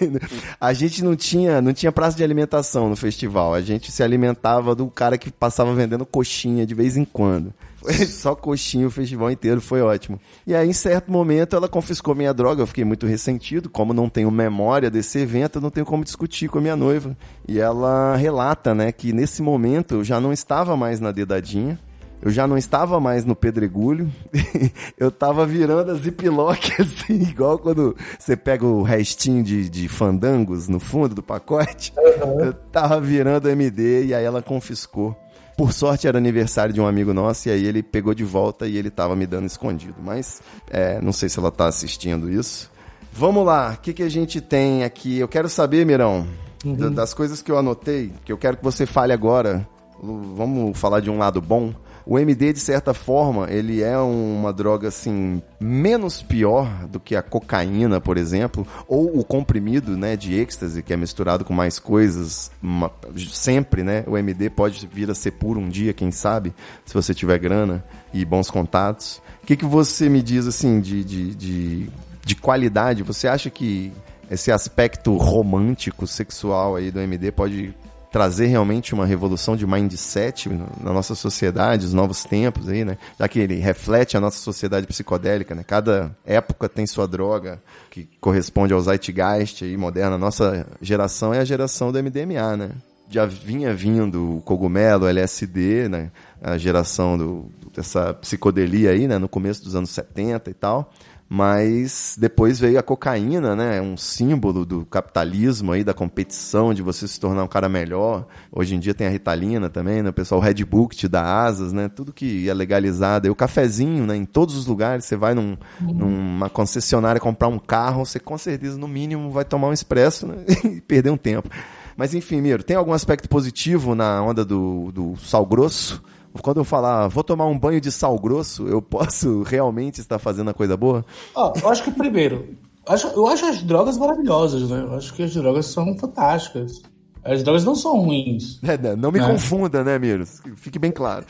[0.61, 3.55] A gente não tinha, não tinha praça de alimentação no festival.
[3.55, 7.53] A gente se alimentava do cara que passava vendendo coxinha de vez em quando.
[8.09, 10.21] Só coxinha o festival inteiro, foi ótimo.
[10.47, 13.69] E aí, em certo momento, ela confiscou minha droga, eu fiquei muito ressentido.
[13.69, 17.17] Como não tenho memória desse evento, eu não tenho como discutir com a minha noiva.
[17.47, 21.79] E ela relata, né, que nesse momento eu já não estava mais na dedadinha.
[22.23, 24.11] Eu já não estava mais no pedregulho.
[24.99, 30.67] eu tava virando a ziplock, assim, igual quando você pega o restinho de, de fandangos
[30.67, 31.93] no fundo do pacote.
[32.41, 35.15] Eu tava virando MD e aí ela confiscou.
[35.57, 38.77] Por sorte era aniversário de um amigo nosso e aí ele pegou de volta e
[38.77, 39.97] ele tava me dando escondido.
[40.03, 40.41] Mas
[40.71, 42.71] é, não sei se ela tá assistindo isso.
[43.13, 45.19] Vamos lá, o que, que a gente tem aqui?
[45.19, 46.27] Eu quero saber, Mirão,
[46.63, 49.67] da- das coisas que eu anotei, que eu quero que você fale agora.
[50.03, 51.73] Vamos falar de um lado bom.
[52.09, 57.23] O MD, de certa forma, ele é uma droga, assim, menos pior do que a
[57.23, 62.49] cocaína, por exemplo, ou o comprimido, né, de êxtase, que é misturado com mais coisas,
[62.63, 62.93] uma-
[63.33, 66.55] sempre, né, o MD pode vir a ser puro um dia, quem sabe,
[66.85, 67.85] se você tiver grana
[68.15, 69.21] e bons contatos.
[69.43, 71.91] O que, que você me diz, assim, de, de, de,
[72.25, 73.03] de qualidade?
[73.03, 73.93] Você acha que
[74.31, 77.75] esse aspecto romântico, sexual aí do MD pode
[78.17, 82.97] trazer realmente uma revolução de mindset na nossa sociedade, os novos tempos aí, né?
[83.21, 85.63] Já que ele reflete a nossa sociedade psicodélica, né?
[85.63, 90.15] Cada época tem sua droga que corresponde ao zeitgeist aí moderno.
[90.15, 92.71] A nossa geração é a geração do MDMA, né?
[93.11, 96.11] já vinha vindo o cogumelo, LSD, né?
[96.43, 99.19] A geração do, dessa psicodelia aí, né?
[99.19, 100.91] No começo dos anos 70 e tal.
[101.29, 103.81] Mas depois veio a cocaína, né?
[103.81, 108.27] Um símbolo do capitalismo aí, da competição, de você se tornar um cara melhor.
[108.53, 110.11] Hoje em dia tem a Ritalina também, né?
[110.11, 111.89] O pessoal, o Red Book te dá asas, né?
[111.89, 113.27] Tudo que é legalizado.
[113.27, 114.15] E o cafezinho, né?
[114.15, 118.79] Em todos os lugares, você vai num, numa concessionária comprar um carro, você com certeza,
[118.79, 120.37] no mínimo, vai tomar um expresso né?
[120.65, 121.51] e perder um tempo.
[121.97, 126.03] Mas enfim, Miro, tem algum aspecto positivo na onda do, do sal grosso?
[126.43, 130.51] Quando eu falar, vou tomar um banho de sal grosso, eu posso realmente estar fazendo
[130.51, 131.05] a coisa boa?
[131.35, 132.55] Ó, eu acho que primeiro,
[132.87, 134.83] acho- eu acho as drogas maravilhosas, né?
[134.89, 136.81] Eu acho que as drogas são fantásticas.
[137.25, 138.61] As drogas não são ruins.
[138.63, 138.95] É, né?
[138.95, 139.27] não me É.
[139.27, 140.25] confunda, né, Miro?
[140.55, 141.27] Fique bem claro.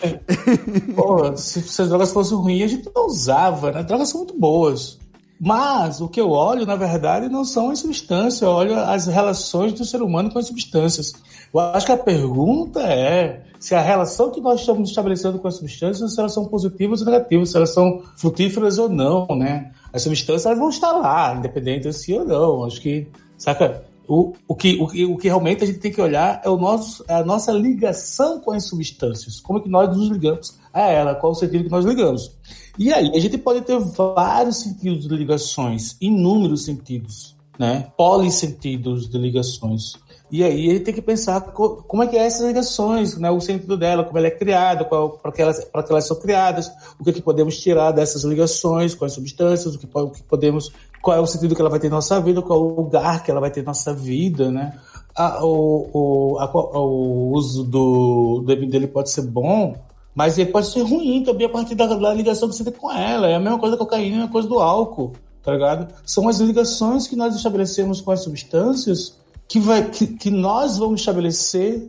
[0.94, 3.80] Porra, se, se as drogas fossem ruins, a gente não usava, né?
[3.80, 4.98] As drogas são muito boas.
[5.38, 9.72] Mas o que eu olho, na verdade, não são as substâncias, eu olho as relações
[9.72, 11.12] do ser humano com as substâncias.
[11.52, 15.56] Eu acho que a pergunta é se a relação que nós estamos estabelecendo com as
[15.56, 19.72] substâncias, se elas são positivas ou negativas, se elas são frutíferas ou não, né?
[19.92, 22.64] As substâncias elas vão estar lá, independente de se ou não.
[22.64, 23.84] Acho que, saca?
[24.08, 27.04] O, o, que, o, o que realmente a gente tem que olhar é, o nosso,
[27.08, 29.40] é a nossa ligação com as substâncias.
[29.40, 32.30] Como é que nós nos ligamos a ela, qual o sentido que nós ligamos.
[32.78, 37.90] E aí, a gente pode ter vários sentidos de ligações, inúmeros sentidos, né?
[37.96, 39.94] Polissentidos de ligações.
[40.30, 43.30] E aí a gente tem que pensar co- como é que é essas ligações, né?
[43.30, 47.04] o sentido dela, como ela é criada, para que, elas- que elas são criadas, o
[47.04, 50.72] que, é que podemos tirar dessas ligações, quais substâncias, o que, o que podemos,
[51.06, 53.22] qual é o sentido que ela vai ter em nossa vida, qual é o lugar
[53.22, 54.76] que ela vai ter em nossa vida, né?
[55.14, 59.76] A- o, o, a- o uso do, do MD ele pode ser bom,
[60.12, 62.90] mas ele pode ser ruim também a partir da, da ligação que você tem com
[62.90, 63.28] ela.
[63.28, 65.12] É a mesma coisa da cocaína, é a mesma coisa do álcool,
[65.44, 65.94] tá ligado?
[66.04, 70.98] São as ligações que nós estabelecemos com as substâncias que, vai, que, que nós vamos
[71.02, 71.88] estabelecer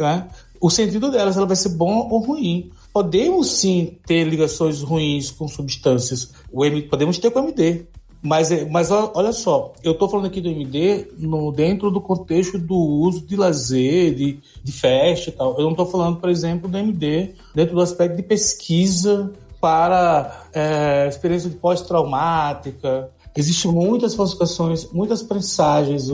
[0.00, 0.28] né,
[0.58, 2.70] o sentido delas, ela vai ser bom ou ruim.
[2.90, 6.32] Podemos sim ter ligações ruins com substâncias.
[6.50, 7.84] O M, podemos ter com o MD.
[8.22, 12.58] Mas, é- mas olha só, eu estou falando aqui do MD no, dentro do contexto
[12.58, 15.56] do uso de lazer, de, de festa e tal.
[15.56, 21.06] Eu não estou falando, por exemplo, do MD dentro do aspecto de pesquisa para é,
[21.08, 23.10] experiência de pós-traumática.
[23.36, 26.08] Existem muitas falsificações, muitas prensagens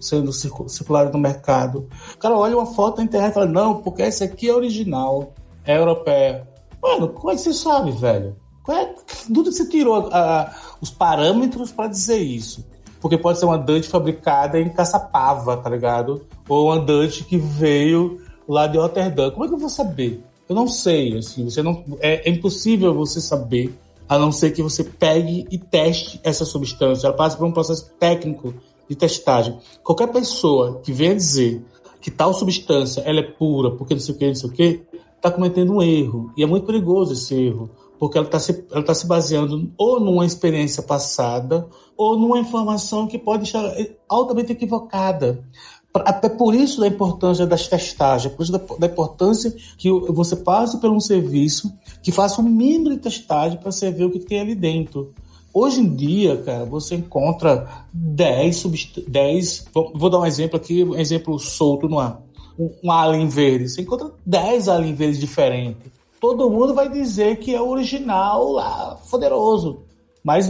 [0.00, 1.88] sendo circu- circuladas no mercado.
[2.14, 5.32] O cara olha uma foto na internet e fala, não, porque essa aqui é original,
[5.64, 6.46] é europeia.
[6.80, 8.36] Mano, como é que você sabe, velho?
[8.62, 8.94] Qual é,
[9.26, 12.64] tudo você tirou ah, os parâmetros para dizer isso.
[13.00, 16.26] Porque pode ser uma Dante fabricada em Caçapava, tá ligado?
[16.48, 19.30] Ou uma Dante que veio lá de Rotterdam.
[19.30, 20.22] Como é que eu vou saber?
[20.48, 24.62] Eu não sei, assim, você não é, é impossível você saber, a não ser que
[24.62, 27.06] você pegue e teste essa substância.
[27.06, 28.54] Ela passa por um processo técnico
[28.88, 29.58] de testagem.
[29.84, 31.62] Qualquer pessoa que venha dizer
[32.00, 34.82] que tal substância ela é pura, porque não sei o que, não sei o que,
[35.16, 36.32] está cometendo um erro.
[36.36, 37.68] E é muito perigoso esse erro,
[37.98, 43.06] porque ela está se, ela tá se baseando ou numa experiência passada ou numa informação
[43.06, 43.74] que pode estar
[44.08, 45.44] altamente equivocada.
[45.92, 50.78] Até por isso da importância das testagens, por isso da, da importância que você passe
[50.78, 51.72] por um serviço
[52.02, 55.12] que faça um mínimo de testagem para você ver o que tem ali dentro.
[55.52, 59.00] Hoje em dia, cara, você encontra 10 subst...
[59.08, 59.66] 10.
[59.74, 62.22] Vou vou dar um exemplo aqui, um exemplo solto no ar.
[62.56, 63.68] Um, um alien verde.
[63.68, 65.97] Você encontra 10 alien verdes diferentes.
[66.20, 69.82] Todo mundo vai dizer que é o original lá, poderoso.
[70.24, 70.48] Mas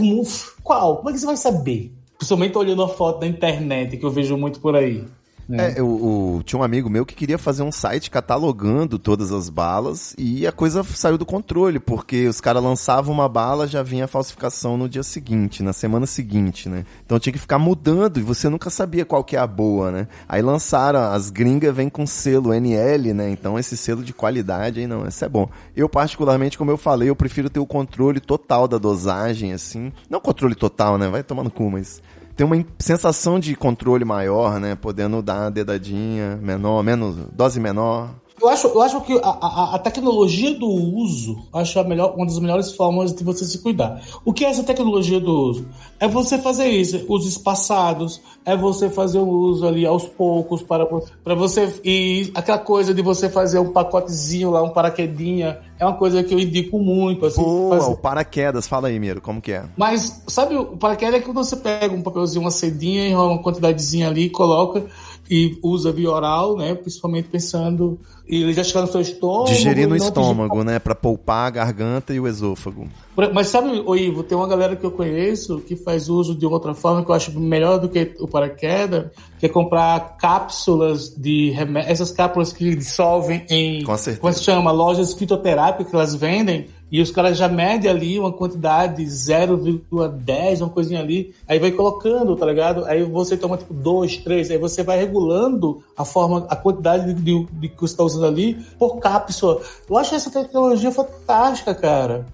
[0.63, 0.97] qual?
[0.97, 1.93] Como é que você vai saber?
[2.17, 5.05] Principalmente olhando a foto da internet, que eu vejo muito por aí.
[5.49, 5.73] Né?
[5.77, 9.49] É, o, o- tinha um amigo meu que queria fazer um site catalogando todas as
[9.49, 14.05] balas e a coisa saiu do controle, porque os caras lançavam uma bala, já vinha
[14.05, 16.85] a falsificação no dia seguinte, na semana seguinte, né?
[17.05, 20.07] Então tinha que ficar mudando e você nunca sabia qual que é a boa, né?
[20.27, 23.29] Aí lançaram, as gringas vêm com selo NL, né?
[23.31, 25.49] Então esse selo de qualidade aí não, esse é bom.
[25.75, 29.91] Eu particularmente, como eu falei, eu prefiro ter o controle total da dosagem, assim.
[30.09, 31.07] Não controle total, né?
[31.07, 32.01] Vai tomar no cu, mas
[32.39, 34.73] tem uma sensação de controle maior, né?
[34.73, 38.15] Podendo dar uma dedadinha menor, menos, dose menor.
[38.41, 42.25] Eu acho, eu acho que a, a, a tecnologia do uso acho a melhor, uma
[42.25, 44.01] das melhores formas de você se cuidar.
[44.23, 45.67] O que é essa tecnologia do uso?
[45.99, 50.85] É você fazer isso, usos espaçados, é você fazer o uso ali aos poucos para,
[50.85, 51.73] para você.
[51.83, 56.33] E aquela coisa de você fazer um pacotezinho lá, um paraquedinha, é uma coisa que
[56.33, 57.25] eu indico muito.
[57.25, 59.65] Assim, Boa, fazer- o paraquedas, fala aí, Miro, como que é?
[59.75, 64.07] Mas, sabe, o paraquedas é que você pega um papelzinho, uma cedinha, enrola uma quantidadezinha
[64.07, 64.85] ali, coloca
[65.29, 66.73] e usa via oral, né?
[66.73, 67.99] Principalmente pensando
[68.29, 69.49] e ele já chega no seu estômago.
[69.49, 70.77] Digerir no estômago, né?
[70.77, 72.87] Pra poupar a garganta e o esôfago.
[73.33, 76.75] Mas sabe, ô Ivo, tem uma galera que eu conheço que faz uso de outra
[76.75, 79.07] forma que eu acho melhor do que o paraquedas,
[79.39, 84.21] que é comprar cápsulas de remédio, essas cápsulas que dissolvem em, Com certeza.
[84.21, 88.19] como que se chama, lojas fitoterápicas que elas vendem, e os caras já medem ali
[88.19, 92.85] uma quantidade 0,10, uma coisinha ali, aí vai colocando, tá ligado?
[92.85, 97.21] Aí você toma tipo 2, 3, aí você vai regulando a forma, a quantidade de,
[97.21, 99.61] de, de que você está usando ali por cápsula.
[99.89, 102.25] Eu acho essa tecnologia fantástica, cara.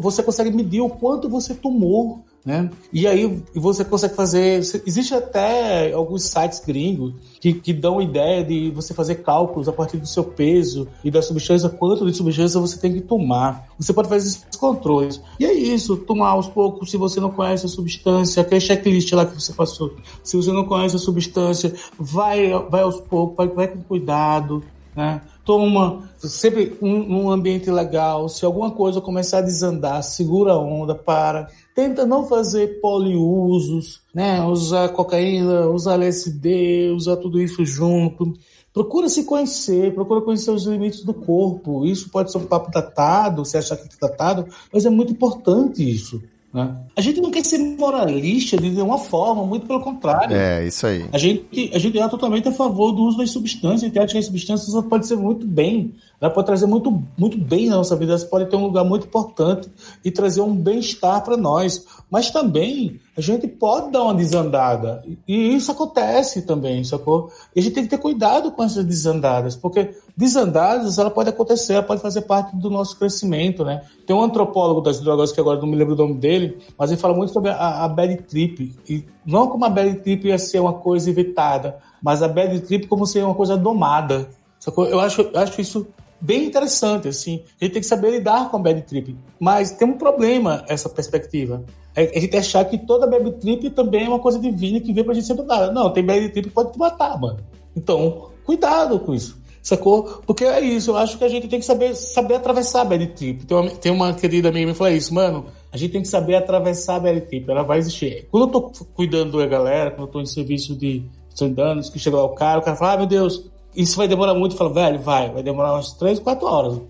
[0.00, 2.70] Você consegue medir o quanto você tomou, né?
[2.92, 4.58] E aí você consegue fazer.
[4.58, 9.96] Existe até alguns sites gringos que, que dão ideia de você fazer cálculos a partir
[9.96, 13.66] do seu peso e da substância, quanto de substância você tem que tomar.
[13.78, 15.22] Você pode fazer esses controles.
[15.40, 19.24] E é isso, tomar aos poucos, se você não conhece a substância, aquele checklist lá
[19.24, 19.94] que você passou.
[20.22, 24.62] Se você não conhece a substância, vai, vai aos poucos, vai, vai com cuidado,
[24.94, 25.22] né?
[25.44, 28.28] Toma sempre um, um ambiente legal.
[28.28, 31.48] Se alguma coisa começar a desandar, segura a onda, para.
[31.74, 34.42] Tenta não fazer poliusos, né?
[34.44, 38.32] Usar cocaína, usar LSD, usar tudo isso junto.
[38.72, 41.84] Procura se conhecer, procura conhecer os limites do corpo.
[41.84, 45.88] Isso pode ser um papo datado, você achar que é datado, mas é muito importante
[45.88, 46.20] isso.
[46.54, 46.72] Né?
[46.96, 50.36] A gente não quer ser moralista de nenhuma forma, muito pelo contrário.
[50.36, 51.04] É, isso aí.
[51.12, 53.82] A gente, a gente é totalmente a favor do uso das substâncias.
[53.82, 55.92] A gente acha que as substâncias pode ser muito bem.
[56.20, 58.14] Ela pode trazer muito, muito bem na nossa vida.
[58.14, 59.70] Ela pode ter um lugar muito importante
[60.04, 61.84] e trazer um bem-estar para nós.
[62.10, 65.04] Mas também a gente pode dar uma desandada.
[65.26, 67.30] E isso acontece também, sacou?
[67.54, 71.74] E a gente tem que ter cuidado com essas desandadas, porque desandadas ela pode acontecer,
[71.74, 73.82] ela pode fazer parte do nosso crescimento, né?
[74.06, 77.00] Tem um antropólogo das drogas que agora não me lembro o nome dele, mas ele
[77.00, 78.74] fala muito sobre a, a bad trip.
[78.88, 82.86] E não como a bad trip ia ser uma coisa evitada, mas a bad trip
[82.86, 84.28] como ser uma coisa domada.
[84.58, 84.86] Sacou?
[84.86, 85.86] Eu acho, eu acho isso
[86.24, 87.42] bem interessante, assim.
[87.60, 89.16] A gente tem que saber lidar com a bad trip.
[89.38, 91.62] Mas tem um problema essa perspectiva.
[91.94, 95.04] É a gente achar que toda bad trip também é uma coisa divina que vem
[95.04, 95.70] pra gente ser dotada.
[95.70, 97.40] Não, tem bad trip que pode te matar, mano.
[97.76, 99.42] Então, cuidado com isso.
[99.62, 100.20] Sacou?
[100.26, 103.06] Porque é isso, eu acho que a gente tem que saber, saber atravessar a bad
[103.08, 103.46] trip.
[103.46, 106.08] Tem uma, tem uma querida amiga que me falou isso, mano, a gente tem que
[106.08, 108.28] saber atravessar a bad trip, ela vai existir.
[108.30, 111.06] Quando eu tô cuidando da galera, quando eu tô em serviço de
[111.54, 114.34] danos, que chega lá o cara, o cara fala, ah, meu Deus, isso vai demorar
[114.34, 114.52] muito.
[114.52, 116.80] Eu falo, velho, vai, vai demorar umas 3, 4 horas.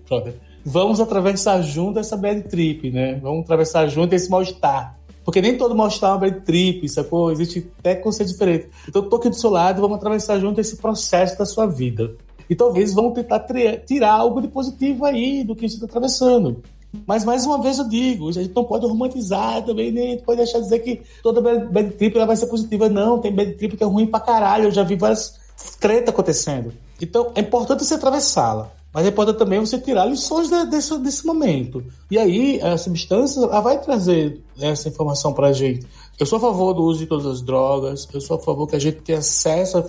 [0.63, 3.19] Vamos atravessar junto essa bad trip, né?
[3.21, 4.97] Vamos atravessar junto esse mal-estar.
[5.23, 7.31] Porque nem todo mal-estar é uma bad trip, sacou?
[7.31, 8.69] Existe até conceito diferente.
[8.87, 12.15] Então tô aqui do seu lado, vamos atravessar junto esse processo da sua vida.
[12.49, 13.45] E talvez vamos tentar
[13.85, 16.61] tirar algo de positivo aí do que você está atravessando.
[17.05, 20.59] Mas mais uma vez eu digo, a gente não pode romantizar também, nem pode deixar
[20.59, 22.87] de dizer que toda bad trip ela vai ser positiva.
[22.87, 24.65] Não, tem bad trip que é ruim pra caralho.
[24.65, 25.39] Eu já vi várias
[25.79, 26.73] treta acontecendo.
[27.01, 28.71] Então é importante você atravessá-la.
[28.95, 31.83] Mas é importante também você tirar lições de, desse, desse momento.
[32.09, 35.85] E aí, a substância ela vai trazer essa informação pra gente.
[36.17, 38.75] Eu sou a favor do uso de todas as drogas, eu sou a favor que
[38.77, 39.83] a gente tenha acesso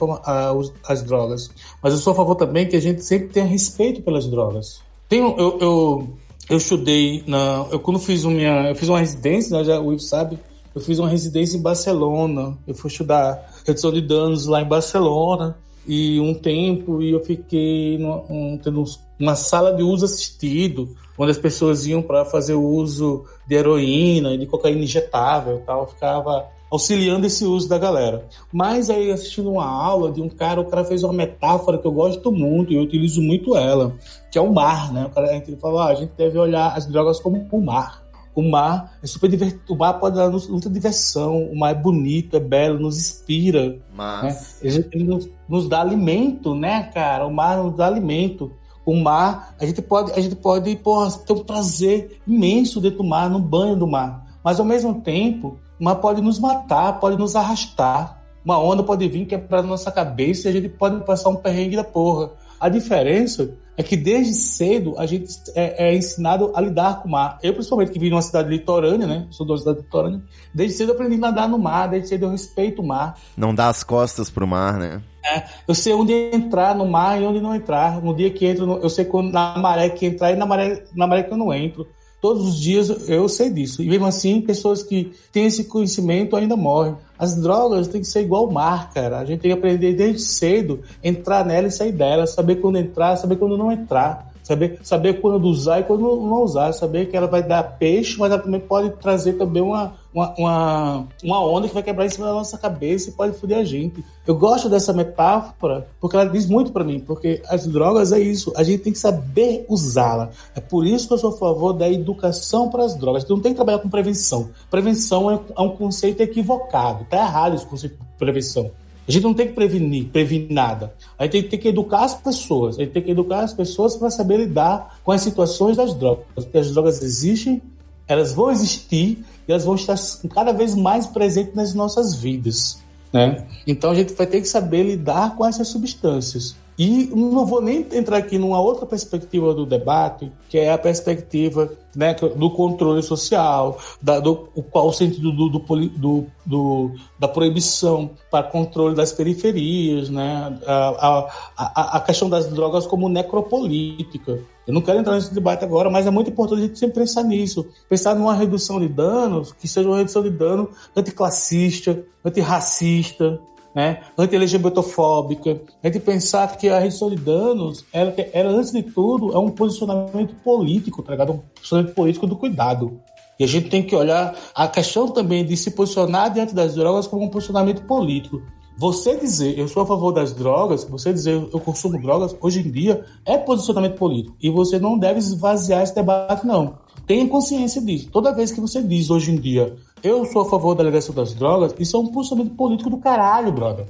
[0.84, 1.48] às drogas,
[1.80, 4.80] mas eu sou a favor também que a gente sempre tenha respeito pelas drogas.
[5.08, 6.08] Tenho, eu, eu,
[6.50, 10.02] eu estudei, na, eu quando fiz, uma, eu fiz uma residência, né, já, o Ivo
[10.02, 10.36] sabe,
[10.74, 15.56] eu fiz uma residência em Barcelona, eu fui estudar redução de danos lá em Barcelona,
[15.86, 17.98] e um tempo e eu fiquei
[18.28, 18.84] um, tendo
[19.18, 24.34] uma sala de uso assistido, onde as pessoas iam para fazer o uso de heroína
[24.34, 28.26] e de cocaína injetável tal, eu ficava auxiliando esse uso da galera.
[28.52, 31.92] Mas aí assistindo uma aula de um cara, o cara fez uma metáfora que eu
[31.92, 33.94] gosto muito e eu utilizo muito ela,
[34.30, 35.06] que é o mar, né?
[35.06, 38.02] O cara a gente ah, a gente deve olhar as drogas como o mar.
[38.36, 39.72] O mar é super divertido.
[39.72, 41.44] O mar pode dar muita diversão.
[41.44, 43.78] O mar é bonito, é belo, nos inspira.
[43.90, 44.60] Mas.
[44.62, 44.84] Né?
[44.92, 47.26] Ele nos, nos, dá alimento, né, cara?
[47.26, 48.52] O mar nos dá alimento.
[48.84, 53.04] O mar, a gente pode, a gente pode porra, ter um prazer imenso dentro do
[53.04, 54.26] mar, no banho do mar.
[54.44, 58.22] Mas ao mesmo tempo, o mar pode nos matar, pode nos arrastar.
[58.44, 61.74] Uma onda pode vir quebrar na nossa cabeça e a gente pode passar um perrengue
[61.74, 62.32] da porra.
[62.60, 67.10] A diferença é que desde cedo a gente é, é, ensinado a lidar com o
[67.10, 67.38] mar.
[67.42, 69.26] Eu, principalmente, que vim numa cidade litorânea, né?
[69.30, 70.22] Sou de uma cidade litorânea.
[70.54, 73.18] Desde cedo eu aprendi a nadar no mar, desde cedo eu respeito o mar.
[73.36, 75.02] Não dá as costas pro mar, né?
[75.24, 78.00] É, eu sei onde entrar no mar e onde não entrar.
[78.00, 81.06] No dia que entro, eu sei quando, na maré que entrar e na maré, na
[81.06, 81.86] maré que eu não entro.
[82.26, 83.80] Todos os dias eu sei disso.
[83.84, 86.96] E mesmo assim, pessoas que têm esse conhecimento ainda morrem.
[87.16, 89.20] As drogas têm que ser igual o mar, cara.
[89.20, 93.14] A gente tem que aprender desde cedo, entrar nela e sair dela, saber quando entrar,
[93.14, 94.32] saber quando não entrar.
[94.46, 96.72] Saber, saber quando usar e quando não usar.
[96.72, 101.08] Saber que ela vai dar peixe, mas ela também pode trazer também uma, uma, uma,
[101.24, 104.04] uma onda que vai quebrar em cima da nossa cabeça e pode foder a gente.
[104.24, 108.52] Eu gosto dessa metáfora porque ela diz muito para mim, porque as drogas é isso,
[108.54, 110.30] a gente tem que saber usá-la.
[110.54, 113.24] É por isso que eu sou a favor da educação para as drogas.
[113.24, 114.50] A gente não tem que trabalhar com prevenção.
[114.70, 118.70] Prevenção é, é um conceito equivocado, tá errado esse conceito de prevenção.
[119.06, 120.94] A gente não tem que prevenir, prevenir nada.
[121.18, 122.76] A gente tem, que educar as pessoas.
[122.76, 126.24] A gente tem que educar as pessoas para saber lidar com as situações das drogas.
[126.34, 127.62] Porque as drogas existem,
[128.08, 129.96] elas vão existir e elas vão estar
[130.34, 132.78] cada vez mais presentes nas nossas vidas.
[133.12, 133.46] Né?
[133.66, 136.56] Então a gente vai ter que saber lidar com essas substâncias.
[136.78, 141.72] E não vou nem entrar aqui numa outra perspectiva do debate, que é a perspectiva
[141.94, 144.36] né, do controle social, da, do,
[144.70, 151.96] qual o sentido do, do, do, da proibição para controle das periferias, né, a, a,
[151.96, 154.38] a questão das drogas como necropolítica.
[154.66, 157.22] Eu não quero entrar nesse debate agora, mas é muito importante a gente sempre pensar
[157.22, 157.66] nisso.
[157.88, 163.40] Pensar numa redução de danos que seja uma redução de dano anticlassista, antirracista,
[163.76, 169.34] né, anti-LGBTofóbica, a gente pensar que a redução de danos, ela, ela, antes de tudo,
[169.34, 171.32] é um posicionamento político, tá ligado?
[171.34, 172.98] Um posicionamento político do cuidado.
[173.38, 177.06] E a gente tem que olhar a questão também de se posicionar diante das drogas
[177.06, 178.40] como um posicionamento político.
[178.78, 182.70] Você dizer eu sou a favor das drogas, você dizer eu consumo drogas, hoje em
[182.70, 184.38] dia é posicionamento político.
[184.40, 186.78] E você não deve esvaziar esse debate, não.
[187.06, 188.08] Tenha consciência disso.
[188.10, 191.34] Toda vez que você diz hoje em dia eu sou a favor da legalização das
[191.34, 193.86] drogas, isso é um posicionamento político do caralho, brother.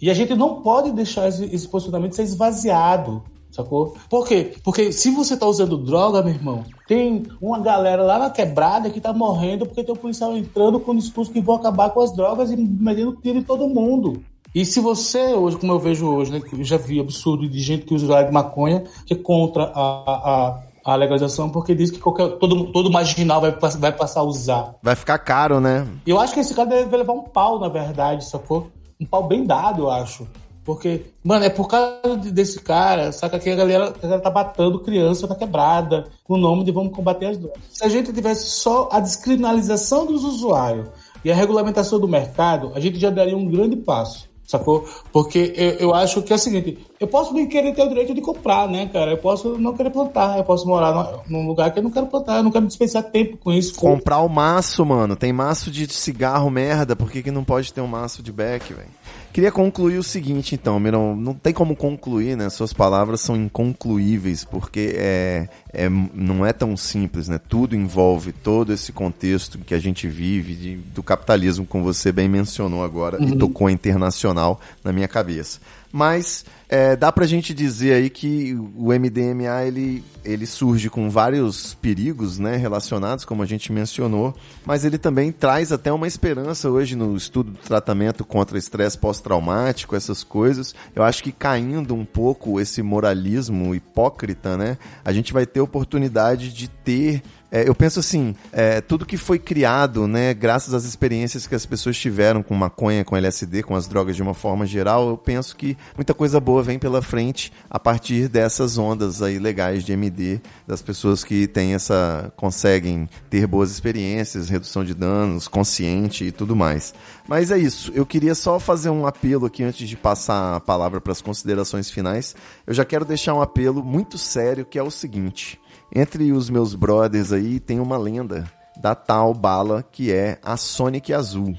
[0.00, 3.22] E a gente não pode deixar esse, esse posicionamento ser esvaziado.
[3.50, 3.94] Sacou?
[4.10, 4.52] Por quê?
[4.64, 9.00] Porque se você tá usando droga, meu irmão, tem uma galera lá na quebrada que
[9.00, 12.12] tá morrendo porque tem um policial entrando com o discurso que vão acabar com as
[12.12, 14.24] drogas e medendo tiro em todo mundo.
[14.52, 17.86] E se você, hoje, como eu vejo hoje, né, eu já vi absurdo de gente
[17.86, 20.62] que usa de maconha, que é contra a, a
[20.96, 24.74] legalização porque diz que qualquer, todo, todo marginal vai, vai passar a usar.
[24.82, 25.86] Vai ficar caro, né?
[26.06, 28.70] E eu acho que esse cara deve levar um pau, na verdade, sacou?
[29.00, 30.26] Um pau bem dado, eu acho.
[30.64, 34.80] Porque, mano, é por causa desse cara, saca que a galera, a galera tá batendo
[34.80, 37.62] criança na quebrada, com o nome de vamos combater as drogas.
[37.70, 40.88] Se a gente tivesse só a descriminalização dos usuários
[41.22, 44.28] e a regulamentação do mercado, a gente já daria um grande passo.
[44.46, 44.86] Sacou?
[45.10, 48.14] Porque eu, eu acho que é o seguinte: eu posso nem querer ter o direito
[48.14, 49.12] de comprar, né, cara?
[49.12, 52.36] Eu posso não querer plantar, eu posso morar num lugar que eu não quero plantar,
[52.36, 53.74] eu não quero dispensar tempo com isso.
[53.74, 55.16] Comprar o maço, mano.
[55.16, 58.72] Tem maço de cigarro merda, por que, que não pode ter um maço de beck,
[58.74, 58.88] velho?
[59.34, 61.16] Queria concluir o seguinte, então, Mirão.
[61.16, 62.48] Não tem como concluir, né?
[62.48, 67.40] Suas palavras são inconcluíveis, porque é, é, não é tão simples, né?
[67.48, 72.28] Tudo envolve todo esse contexto que a gente vive de, do capitalismo, como você bem
[72.28, 73.30] mencionou agora, uhum.
[73.30, 75.58] e tocou internacional na minha cabeça.
[75.96, 81.74] Mas é, dá pra gente dizer aí que o MDMA ele, ele surge com vários
[81.74, 84.34] perigos né, relacionados, como a gente mencionou,
[84.66, 89.94] mas ele também traz até uma esperança hoje no estudo do tratamento contra estresse pós-traumático,
[89.94, 90.74] essas coisas.
[90.96, 96.52] Eu acho que caindo um pouco esse moralismo hipócrita, né, a gente vai ter oportunidade
[96.52, 97.22] de ter
[97.54, 101.64] é, eu penso assim, é, tudo que foi criado, né, graças às experiências que as
[101.64, 105.54] pessoas tiveram com maconha, com LSD, com as drogas de uma forma geral, eu penso
[105.54, 110.40] que muita coisa boa vem pela frente a partir dessas ondas aí legais de MD,
[110.66, 116.56] das pessoas que têm essa, conseguem ter boas experiências, redução de danos, consciente e tudo
[116.56, 116.92] mais.
[117.28, 121.00] Mas é isso, eu queria só fazer um apelo aqui antes de passar a palavra
[121.00, 122.34] para as considerações finais.
[122.66, 125.60] Eu já quero deixar um apelo muito sério que é o seguinte:
[125.94, 128.44] entre os meus brothers aí tem uma lenda
[128.76, 131.56] da tal bala que é a Sonic Azul.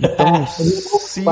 [0.00, 0.46] Então,
[1.00, 1.24] se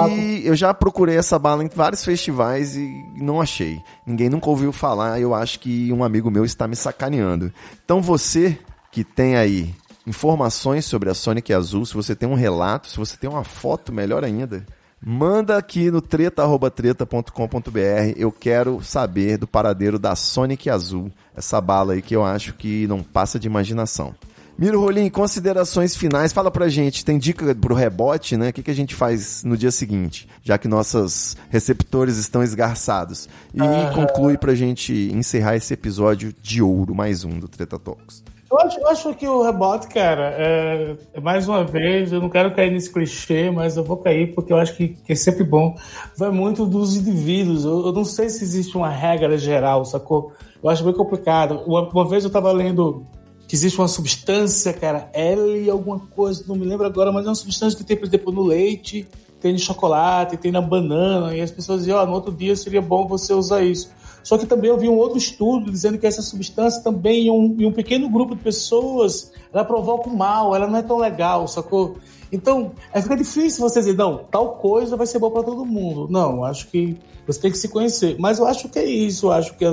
[0.44, 3.80] eu já procurei essa bala em vários festivais e não achei.
[4.06, 7.52] Ninguém nunca ouviu falar, eu acho que um amigo meu está me sacaneando.
[7.84, 8.58] Então você
[8.90, 9.74] que tem aí
[10.06, 13.92] informações sobre a Sonic Azul, se você tem um relato, se você tem uma foto,
[13.92, 14.64] melhor ainda,
[15.04, 18.14] Manda aqui no treta.treta.com.br.
[18.16, 21.10] Eu quero saber do paradeiro da Sonic Azul.
[21.36, 24.14] Essa bala aí que eu acho que não passa de imaginação.
[24.58, 26.32] Miro Rolim, considerações finais.
[26.32, 28.48] Fala pra gente, tem dica pro rebote, né?
[28.48, 33.28] O que, que a gente faz no dia seguinte, já que nossos receptores estão esgarçados?
[33.52, 33.92] E uhum.
[33.92, 38.24] conclui pra gente encerrar esse episódio de ouro, mais um do Treta Talks.
[38.56, 42.54] Eu acho, eu acho, que o rebote, cara, é, mais uma vez, eu não quero
[42.54, 45.76] cair nesse clichê, mas eu vou cair porque eu acho que, que é sempre bom.
[46.16, 47.66] Vai muito dos indivíduos.
[47.66, 50.32] Eu, eu, não sei se existe uma regra geral, sacou?
[50.62, 51.64] Eu acho bem complicado.
[51.66, 53.04] Uma, uma vez eu tava lendo
[53.46, 57.34] que existe uma substância, cara, L alguma coisa, não me lembro agora, mas é uma
[57.34, 59.06] substância que tem, por exemplo, no leite,
[59.38, 62.56] tem no chocolate, tem na banana, e as pessoas diziam, ó, oh, no outro dia
[62.56, 63.90] seria bom você usar isso.
[64.26, 67.56] Só que também eu vi um outro estudo dizendo que essa substância também, em um,
[67.60, 71.46] em um pequeno grupo de pessoas, ela provoca o mal, ela não é tão legal,
[71.46, 71.96] sacou?
[72.32, 76.08] Então, aí fica difícil você dizer, não, tal coisa vai ser boa para todo mundo.
[76.10, 78.16] Não, acho que você tem que se conhecer.
[78.18, 79.72] Mas eu acho que é isso, eu acho que é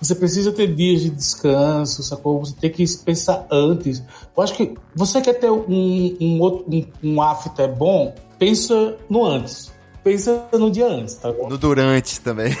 [0.00, 2.38] você precisa ter dias de descanso, sacou?
[2.38, 4.00] Você tem que pensar antes.
[4.36, 9.24] Eu acho que você quer ter um, um outro um, um after bom, pensa no
[9.24, 9.76] antes.
[10.08, 11.50] Pensa no dia antes, tá bom?
[11.50, 12.56] No durante também.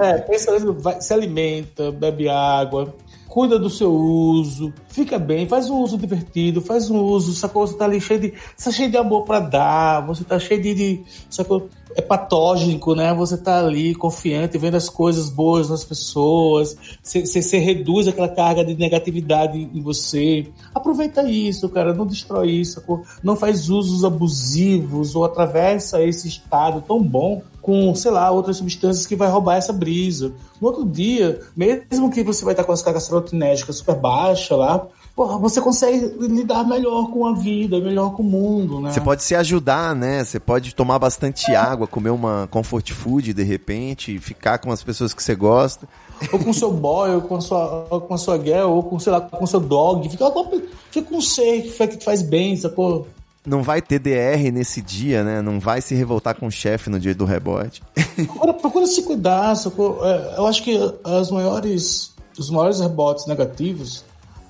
[0.00, 0.52] É, pensa,
[1.00, 2.94] se alimenta, bebe água,
[3.26, 7.66] cuida do seu uso, fica bem, faz um uso divertido, faz um uso, sacou?
[7.66, 10.74] Você tá ali cheio de, tá cheio de amor para dar, você tá cheio de,
[10.74, 11.68] de sacou?
[11.94, 13.14] É patógenico, né?
[13.14, 18.74] Você tá ali confiante, vendo as coisas boas nas pessoas, você reduz aquela carga de
[18.74, 20.46] negatividade em você.
[20.74, 23.02] Aproveita isso, cara, não destrói isso, sacou?
[23.22, 29.06] não faz usos abusivos ou atravessa esse estado tão bom com, sei lá, outras substâncias
[29.06, 30.32] que vai roubar essa brisa.
[30.60, 34.85] No outro dia, mesmo que você vai estar com as cargas serotinérgicas super baixas lá,
[35.16, 38.92] porra, você consegue lidar melhor com a vida, melhor com o mundo, né?
[38.92, 40.22] Você pode se ajudar, né?
[40.22, 45.14] Você pode tomar bastante água, comer uma comfort food de repente, ficar com as pessoas
[45.14, 45.88] que você gosta.
[46.30, 49.22] Ou com seu boy, ou com sua, ou com sua girl, ou com, sei lá,
[49.22, 50.06] com seu dog.
[50.10, 50.26] Fica,
[50.90, 53.08] fica com um ser que faz bem, sacou?
[53.46, 55.40] não vai ter DR nesse dia, né?
[55.40, 57.80] Não vai se revoltar com o chefe no dia do rebote.
[58.18, 59.54] Agora, procura se cuidar.
[59.54, 64.04] É, eu acho que as maiores, os maiores rebotes negativos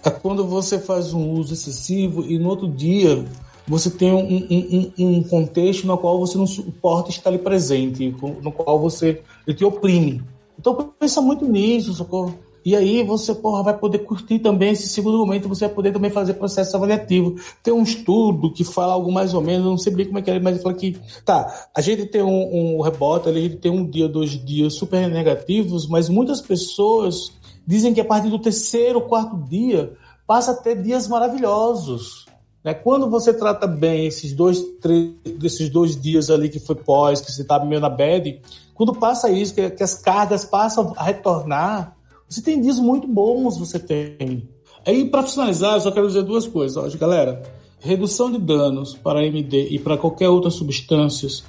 [0.07, 3.25] é quando você faz um uso excessivo e no outro dia
[3.67, 8.53] você tem um, um, um contexto no qual você não suporta estar ali presente, no
[8.53, 10.23] qual você ele te oprime.
[10.59, 12.39] Então pensa muito nisso, socorro.
[12.67, 16.11] E aí você porra, vai poder curtir também esse segundo momento, você vai poder também
[16.11, 17.37] fazer processo avaliativo.
[17.63, 20.33] Tem um estudo que fala algo mais ou menos, não sei bem como é que
[20.33, 23.89] é, mas fala que, tá, a gente tem um, um rebote, a gente tem um
[23.89, 27.31] dia, dois dias super negativos, mas muitas pessoas
[27.67, 29.95] dizem que a partir do terceiro, quarto dia,
[30.27, 32.27] passa a ter dias maravilhosos.
[32.62, 32.75] Né?
[32.75, 35.12] Quando você trata bem esses dois, três,
[35.43, 38.41] esses dois dias ali que foi pós, que você está meio na bad,
[38.75, 41.97] quando passa isso, que, que as cargas passam a retornar,
[42.29, 44.49] você tem dias muito bons, você tem.
[44.85, 46.77] Aí, para finalizar, eu só quero dizer duas coisas.
[46.77, 47.43] Ó, galera,
[47.79, 51.45] redução de danos para MD e para qualquer outra substâncias,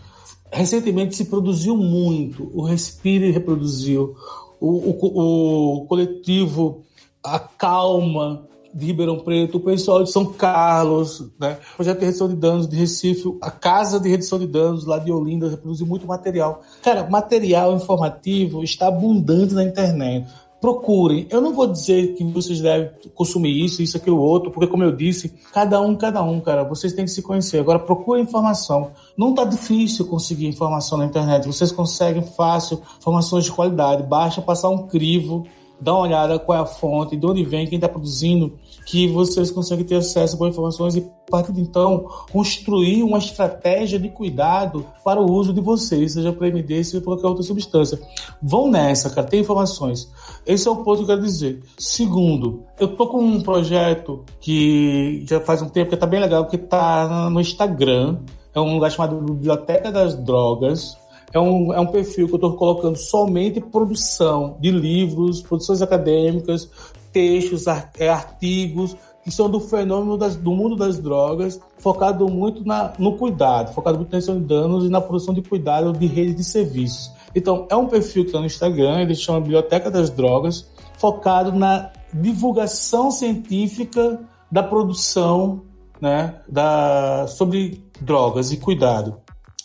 [0.51, 2.49] recentemente se produziu muito.
[2.53, 4.15] O Respire reproduziu.
[4.59, 6.83] O, o, o coletivo
[7.23, 11.57] A Calma de Ribeirão Preto, o pessoal de São Carlos, né?
[11.73, 14.99] o projeto de redução de danos de Recife, a Casa de Redução de Danos lá
[14.99, 16.61] de Olinda reproduziu muito material.
[16.83, 20.27] Cara, material informativo está abundante na internet
[20.59, 21.27] procurem.
[21.29, 24.91] Eu não vou dizer que vocês devem consumir isso, isso, aquilo, outro, porque como eu
[24.91, 27.59] disse, cada um, cada um, cara, vocês têm que se conhecer.
[27.59, 28.91] Agora procurem informação.
[29.15, 31.45] Não tá difícil conseguir informação na internet.
[31.45, 34.03] Vocês conseguem fácil informações de qualidade.
[34.03, 35.45] Basta passar um crivo
[35.79, 39.51] dá uma olhada qual é a fonte, de onde vem, quem está produzindo, que vocês
[39.51, 44.07] conseguem ter acesso a boas informações e, a partir de então, construir uma estratégia de
[44.07, 47.99] cuidado para o uso de vocês, seja para MD, seja para qualquer outra substância.
[48.41, 50.09] Vão nessa, cara, tem informações.
[50.45, 51.61] Esse é o ponto que eu quero dizer.
[51.77, 56.45] Segundo, eu tô com um projeto que já faz um tempo que está bem legal,
[56.45, 58.19] que está no Instagram,
[58.55, 60.97] é um lugar chamado Biblioteca das Drogas,
[61.33, 66.69] é um, é um perfil que eu estou colocando somente produção de livros, produções acadêmicas,
[67.17, 67.65] textos,
[67.97, 73.17] é, artigos que são do fenômeno das, do mundo das drogas, focado muito na, no
[73.17, 76.43] cuidado, focado muito na redução de danos e na produção de cuidado de redes de
[76.43, 77.11] serviços.
[77.35, 81.91] Então, é um perfil que está no Instagram, ele chama Biblioteca das Drogas, focado na
[82.13, 85.63] divulgação científica da produção
[85.99, 89.17] né, da, sobre drogas e cuidado.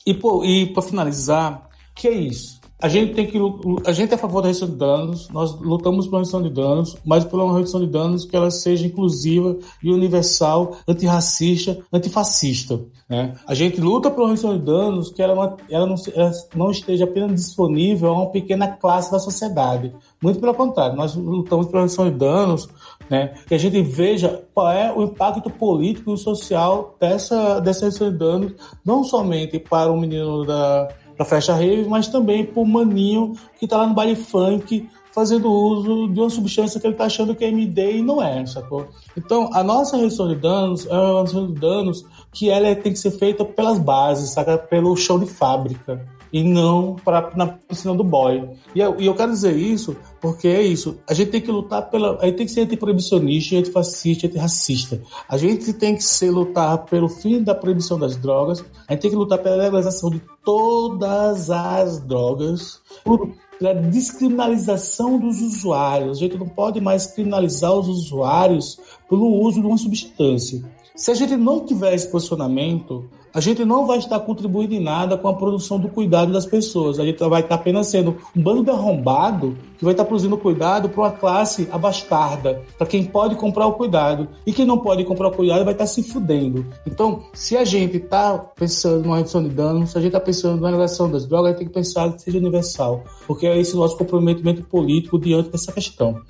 [0.07, 2.61] E, e para finalizar, que é isso?
[2.83, 3.39] A gente tem que
[3.87, 6.97] a gente é a favor da redução de danos, nós lutamos pela redução de danos,
[7.05, 12.80] mas por uma redução de danos que ela seja inclusiva e universal, antirracista, antifascista.
[13.09, 13.35] Né?
[13.47, 17.35] A gente luta pela redução de danos que ela, ela não, ela não esteja apenas
[17.35, 19.95] disponível a uma pequena classe da sociedade.
[20.20, 22.68] Muito pelo contrário, nós lutamos pela redução de danos
[23.12, 23.35] né?
[23.47, 28.16] Que a gente veja qual é o impacto político e social dessa, dessa redução de
[28.16, 28.53] danos,
[28.83, 30.89] não somente para o menino da,
[31.22, 35.52] da Flecha Rave, mas também para o maninho que está lá no baile funk fazendo
[35.52, 38.88] uso de uma substância que ele está achando que é MD e não é, sacou?
[39.16, 42.98] Então, a nossa redução de danos é uma redução de danos que ela tem que
[42.98, 44.56] ser feita pelas bases, saca?
[44.56, 46.02] Pelo chão de fábrica.
[46.33, 48.49] E não para na piscina do boy.
[48.74, 50.99] E eu, e eu quero dizer isso porque é isso.
[51.09, 52.18] A gente tem que lutar pela.
[52.20, 55.03] A gente tem que ser antiproibicionista, antifascista, antirracista.
[55.28, 58.64] A gente tem que ser lutar pelo fim da proibição das drogas.
[58.89, 62.80] A gente tem que lutar pela legalização de todas as drogas.
[63.04, 66.18] Por, pela descriminalização dos usuários.
[66.18, 68.79] A gente não pode mais criminalizar os usuários
[69.09, 70.63] pelo uso de uma substância.
[70.96, 75.17] Se a gente não tiver esse posicionamento, a gente não vai estar contribuindo em nada
[75.17, 76.99] com a produção do cuidado das pessoas.
[76.99, 80.88] A gente vai estar apenas sendo um bando de arrombado que vai estar produzindo cuidado
[80.88, 84.29] para uma classe abastarda, para quem pode comprar o cuidado.
[84.46, 86.67] E quem não pode comprar o cuidado vai estar se fudendo.
[86.87, 90.61] Então, se a gente está pensando numa redução de danos, se a gente está pensando
[90.61, 93.03] na relação das drogas, a gente tem que pensar que seja universal.
[93.26, 96.21] Porque é esse nosso comprometimento político diante dessa questão.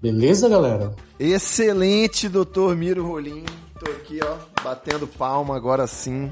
[0.00, 0.94] Beleza, galera?
[1.18, 3.44] Excelente, doutor Miro Rolim.
[3.78, 6.30] Tô aqui, ó, batendo palma agora sim.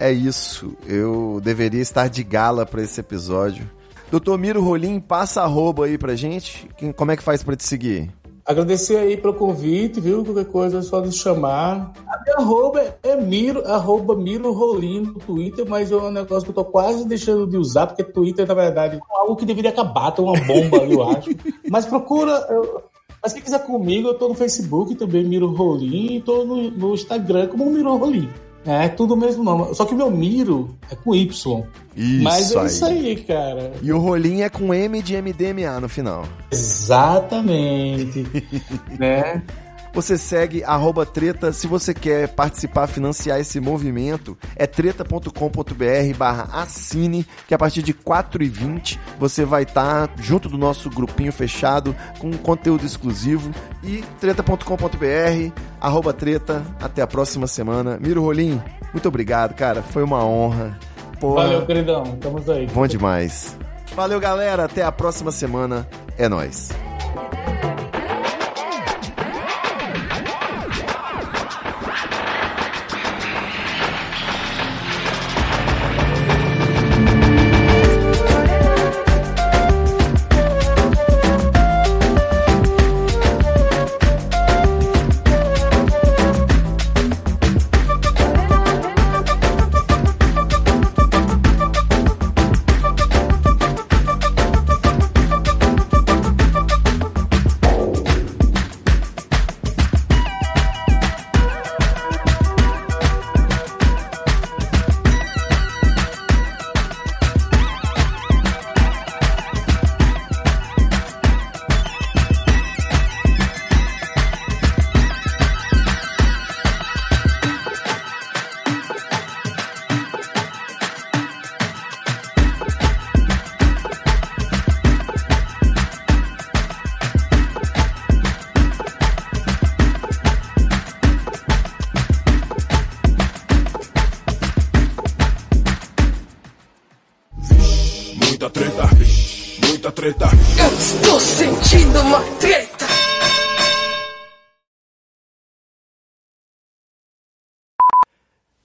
[0.00, 0.72] É isso.
[0.86, 3.68] Eu deveria estar de gala para esse episódio.
[4.10, 6.66] Doutor Miro Rolim, passa arroba aí pra gente.
[6.76, 8.10] Quem- Como é que faz pra te seguir?
[8.46, 10.24] Agradecer aí pelo convite, viu?
[10.24, 11.92] Qualquer coisa é só nos chamar.
[12.08, 16.50] A minha arroba é Miro, arroba Miro Rolim no Twitter, mas é um negócio que
[16.50, 20.10] eu tô quase deixando de usar, porque Twitter, na verdade, é algo que deveria acabar,
[20.12, 21.30] tem uma bomba ali, eu acho.
[21.70, 22.32] Mas procura.
[22.50, 22.82] eu-
[23.22, 26.94] Mas quem quiser comigo, eu tô no Facebook também, Miro Rolim, e tô no, no
[26.94, 28.28] Instagram como Miro Rolim.
[28.66, 29.74] É, tudo o mesmo nome.
[29.74, 31.64] Só que o meu Miro é com Y.
[31.96, 32.66] Isso Mas é aí.
[32.66, 33.72] isso aí, cara.
[33.82, 36.24] E o Rolim é com M de MDMA no final.
[36.50, 38.26] Exatamente.
[38.98, 39.42] né?
[39.92, 41.52] Você segue arroba treta.
[41.52, 47.92] Se você quer participar, financiar esse movimento, é treta.com.br barra assine, que a partir de
[47.94, 53.50] 4,20 você vai estar junto do nosso grupinho fechado com conteúdo exclusivo.
[53.82, 56.62] E treta.com.br, arroba treta.
[56.80, 57.98] Até a próxima semana.
[58.00, 58.60] Miro Rolim,
[58.92, 59.82] muito obrigado, cara.
[59.82, 60.78] Foi uma honra.
[61.20, 62.02] Porra, Valeu, queridão.
[62.14, 62.66] Estamos aí.
[62.68, 63.56] bom demais.
[63.94, 64.64] Valeu, galera.
[64.64, 65.86] Até a próxima semana.
[66.16, 66.70] É nóis.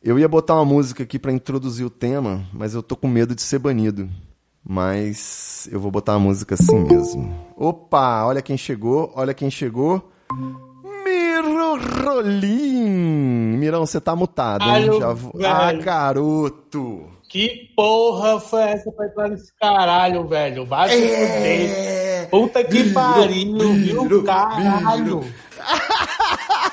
[0.06, 3.34] Eu ia botar uma música aqui pra introduzir o tema, mas eu tô com medo
[3.34, 4.07] de ser banido.
[4.64, 7.36] Mas eu vou botar a música assim mesmo.
[7.57, 10.11] Opa, olha quem chegou, olha quem chegou.
[11.03, 13.57] Miro Rolim!
[13.57, 14.90] Mirão, você tá mutado, hein?
[14.91, 15.34] Ai, Já vou...
[15.44, 17.07] Ah, garoto!
[17.27, 20.68] Que porra foi essa pra entrar nesse caralho, velho?
[20.68, 21.03] Vai se.
[21.03, 22.27] É...
[22.30, 24.23] Puta que pariu, viu?
[24.23, 25.26] Caralho.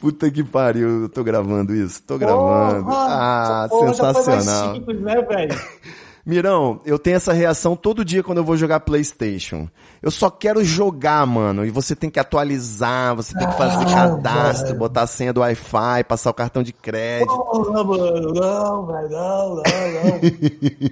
[0.00, 2.84] Puta que pariu, eu tô gravando isso, tô gravando.
[2.84, 4.74] Porra, ah, porra sensacional.
[4.74, 5.58] simples, né, velho?
[6.24, 9.66] Mirão, eu tenho essa reação todo dia quando eu vou jogar PlayStation.
[10.02, 11.64] Eu só quero jogar, mano.
[11.64, 14.78] E você tem que atualizar, você tem que fazer Ah, cadastro, velho.
[14.78, 17.34] botar a senha do Wi-Fi, passar o cartão de crédito.
[17.34, 19.62] Porra, mano, não, velho, não, não, não.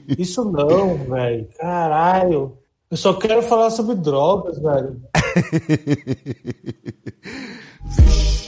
[0.19, 1.47] Isso não, velho.
[1.59, 2.57] Caralho.
[2.91, 5.03] Eu só quero falar sobre drogas, velho.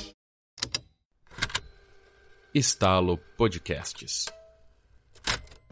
[2.55, 4.38] Estalo Podcasts.